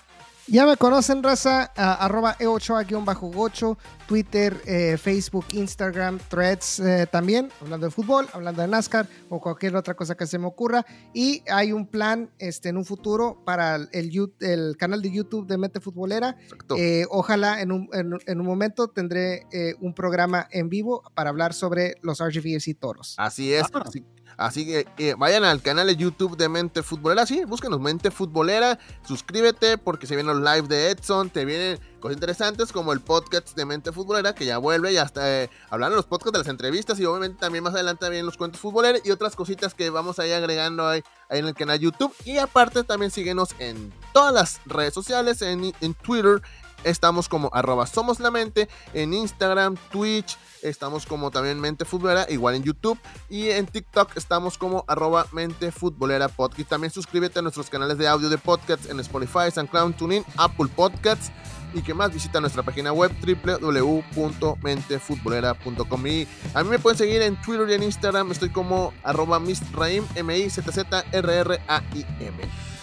Ya 0.46 0.66
me 0.66 0.76
conocen, 0.76 1.22
raza, 1.22 1.70
a- 1.76 1.94
arroba 2.04 2.34
eochoa-gocho, 2.40 3.78
Twitter, 4.14 4.60
eh, 4.66 4.96
Facebook, 5.00 5.44
Instagram, 5.52 6.18
Threads 6.28 6.80
eh, 6.80 7.06
también, 7.12 7.48
hablando 7.60 7.86
de 7.86 7.92
fútbol, 7.92 8.26
hablando 8.32 8.60
de 8.60 8.66
NASCAR 8.66 9.06
o 9.28 9.40
cualquier 9.40 9.76
otra 9.76 9.94
cosa 9.94 10.16
que 10.16 10.26
se 10.26 10.36
me 10.36 10.48
ocurra. 10.48 10.84
Y 11.14 11.44
hay 11.48 11.70
un 11.70 11.86
plan 11.86 12.28
este, 12.40 12.70
en 12.70 12.76
un 12.76 12.84
futuro 12.84 13.40
para 13.46 13.76
el, 13.76 14.10
el 14.40 14.76
canal 14.76 15.00
de 15.00 15.12
YouTube 15.12 15.46
de 15.46 15.58
Mente 15.58 15.78
Futbolera. 15.78 16.34
Exacto. 16.42 16.74
Eh, 16.76 17.06
ojalá 17.08 17.60
en 17.62 17.70
un, 17.70 17.88
en- 17.92 18.18
en 18.26 18.40
un 18.40 18.46
momento 18.46 18.88
tendré 18.88 19.46
eh, 19.52 19.74
un 19.80 19.94
programa 19.94 20.48
en 20.50 20.68
vivo 20.68 21.04
para 21.14 21.30
hablar 21.30 21.54
sobre 21.54 21.94
los 22.02 22.18
RGVFC 22.18 22.74
Toros. 22.80 23.14
Así 23.16 23.54
es. 23.54 23.62
Ah. 23.72 23.84
Así, 23.86 24.04
así 24.36 24.66
que 24.66 24.86
eh, 24.98 25.14
vayan 25.16 25.44
al 25.44 25.62
canal 25.62 25.86
de 25.86 25.94
YouTube 25.94 26.36
de 26.36 26.48
Mente 26.48 26.82
Futbolera. 26.82 27.26
Sí, 27.26 27.44
búsquenos 27.44 27.78
Mente 27.78 28.10
Futbolera. 28.10 28.76
Suscríbete 29.06 29.78
porque 29.78 30.08
se 30.08 30.16
vienen 30.16 30.36
los 30.40 30.52
live 30.56 30.66
de 30.66 30.90
Edson. 30.90 31.30
Te 31.30 31.44
vienen 31.44 31.78
cosas 32.00 32.16
interesantes 32.16 32.72
como 32.72 32.92
el 32.92 33.00
podcast 33.00 33.54
de 33.54 33.64
Mente 33.64 33.92
Futbolera 33.92 34.34
que 34.34 34.44
ya 34.44 34.58
vuelve. 34.58 34.92
Ya 34.92 35.02
está 35.02 35.42
eh, 35.42 35.50
hablando 35.68 35.94
de 35.94 35.98
los 35.98 36.06
podcasts 36.06 36.32
de 36.32 36.38
las 36.38 36.48
entrevistas. 36.48 36.98
Y 36.98 37.04
obviamente 37.04 37.38
también 37.38 37.62
más 37.62 37.74
adelante 37.74 38.08
vienen 38.08 38.26
los 38.26 38.36
cuentos 38.36 38.60
futboleros 38.60 39.02
y 39.04 39.10
otras 39.10 39.36
cositas 39.36 39.74
que 39.74 39.90
vamos 39.90 40.18
a 40.18 40.26
ir 40.26 40.34
agregando 40.34 40.88
ahí, 40.88 41.02
ahí 41.28 41.38
en 41.38 41.46
el 41.46 41.54
canal 41.54 41.78
YouTube. 41.78 42.14
Y 42.24 42.38
aparte 42.38 42.82
también 42.82 43.10
síguenos 43.10 43.54
en 43.58 43.92
todas 44.12 44.34
las 44.34 44.60
redes 44.66 44.94
sociales. 44.94 45.42
En, 45.42 45.72
en 45.80 45.94
Twitter 45.94 46.42
estamos 46.84 47.28
como 47.28 47.50
arroba 47.52 47.86
somos 47.86 48.20
la 48.20 48.30
mente. 48.30 48.68
En 48.94 49.12
Instagram, 49.14 49.76
Twitch. 49.90 50.38
Estamos 50.62 51.06
como 51.06 51.30
también 51.30 51.58
Mente 51.58 51.84
Futbolera, 51.84 52.26
igual 52.28 52.54
en 52.54 52.62
YouTube. 52.62 52.98
Y 53.28 53.48
en 53.48 53.66
TikTok 53.66 54.16
estamos 54.16 54.58
como 54.58 54.84
arroba 54.88 55.26
mente 55.32 55.72
podcast. 55.72 56.68
También 56.68 56.90
suscríbete 56.90 57.38
a 57.38 57.42
nuestros 57.42 57.70
canales 57.70 57.98
de 57.98 58.08
audio 58.08 58.28
de 58.28 58.38
podcasts 58.38 58.88
en 58.88 59.00
Spotify, 59.00 59.50
SoundCloud, 59.52 59.94
TuneIn, 59.94 60.24
Apple 60.36 60.68
Podcasts. 60.74 61.30
Y 61.74 61.82
que 61.82 61.92
más 61.94 62.12
visita 62.12 62.40
nuestra 62.40 62.62
página 62.62 62.92
web 62.92 63.10
www.mentefutbolera.com. 63.20 66.06
Y 66.06 66.28
a 66.54 66.62
mí 66.62 66.70
me 66.70 66.78
pueden 66.78 66.98
seguir 66.98 67.22
en 67.22 67.40
Twitter 67.40 67.70
y 67.70 67.74
en 67.74 67.82
Instagram. 67.84 68.30
Estoy 68.32 68.50
como 68.50 68.92
arroba 69.02 69.40
misraim, 69.40 70.04
M-I-Z-Z-R-R-A-I-M. 70.14 71.10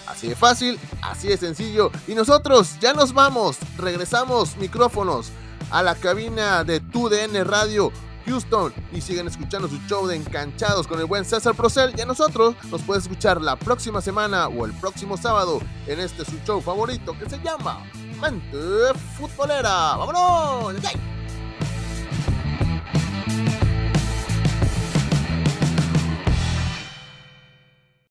Así 0.08 0.30
de 0.30 0.36
fácil, 0.36 0.80
así 1.02 1.28
de 1.28 1.38
sencillo. 1.38 1.92
Y 2.08 2.16
nosotros 2.16 2.80
ya 2.80 2.94
nos 2.94 3.14
vamos. 3.14 3.58
Regresamos 3.78 4.58
micrófonos 4.58 5.32
a 5.70 5.84
la 5.84 5.94
cabina 5.96 6.64
de 6.64 6.80
TUDN 6.80 7.46
Radio 7.46 7.92
Houston 8.28 8.74
y 8.92 9.02
siguen 9.02 9.28
escuchando 9.28 9.68
su 9.68 9.78
show 9.88 10.06
de 10.06 10.16
Encanchados 10.16 10.88
con 10.88 11.00
el 11.00 11.06
buen 11.06 11.26
César 11.26 11.56
Procel 11.56 11.94
y 11.98 12.02
a 12.02 12.06
nosotros 12.06 12.56
nos 12.70 12.82
puedes 12.82 13.04
escuchar 13.04 13.42
la 13.42 13.56
próxima 13.56 14.02
semana 14.02 14.48
o 14.48 14.66
el 14.66 14.74
próximo 14.74 15.18
sábado 15.18 15.60
en 15.88 16.00
este 16.00 16.26
su 16.26 16.38
show 16.46 16.62
favorito 16.62 17.18
que 17.18 17.30
se 17.30 17.40
llama 17.40 17.84
Mente 18.22 18.94
Futbolera. 19.16 19.96
¡Vámonos! 19.98 20.82
¡Yay! 20.84 21.17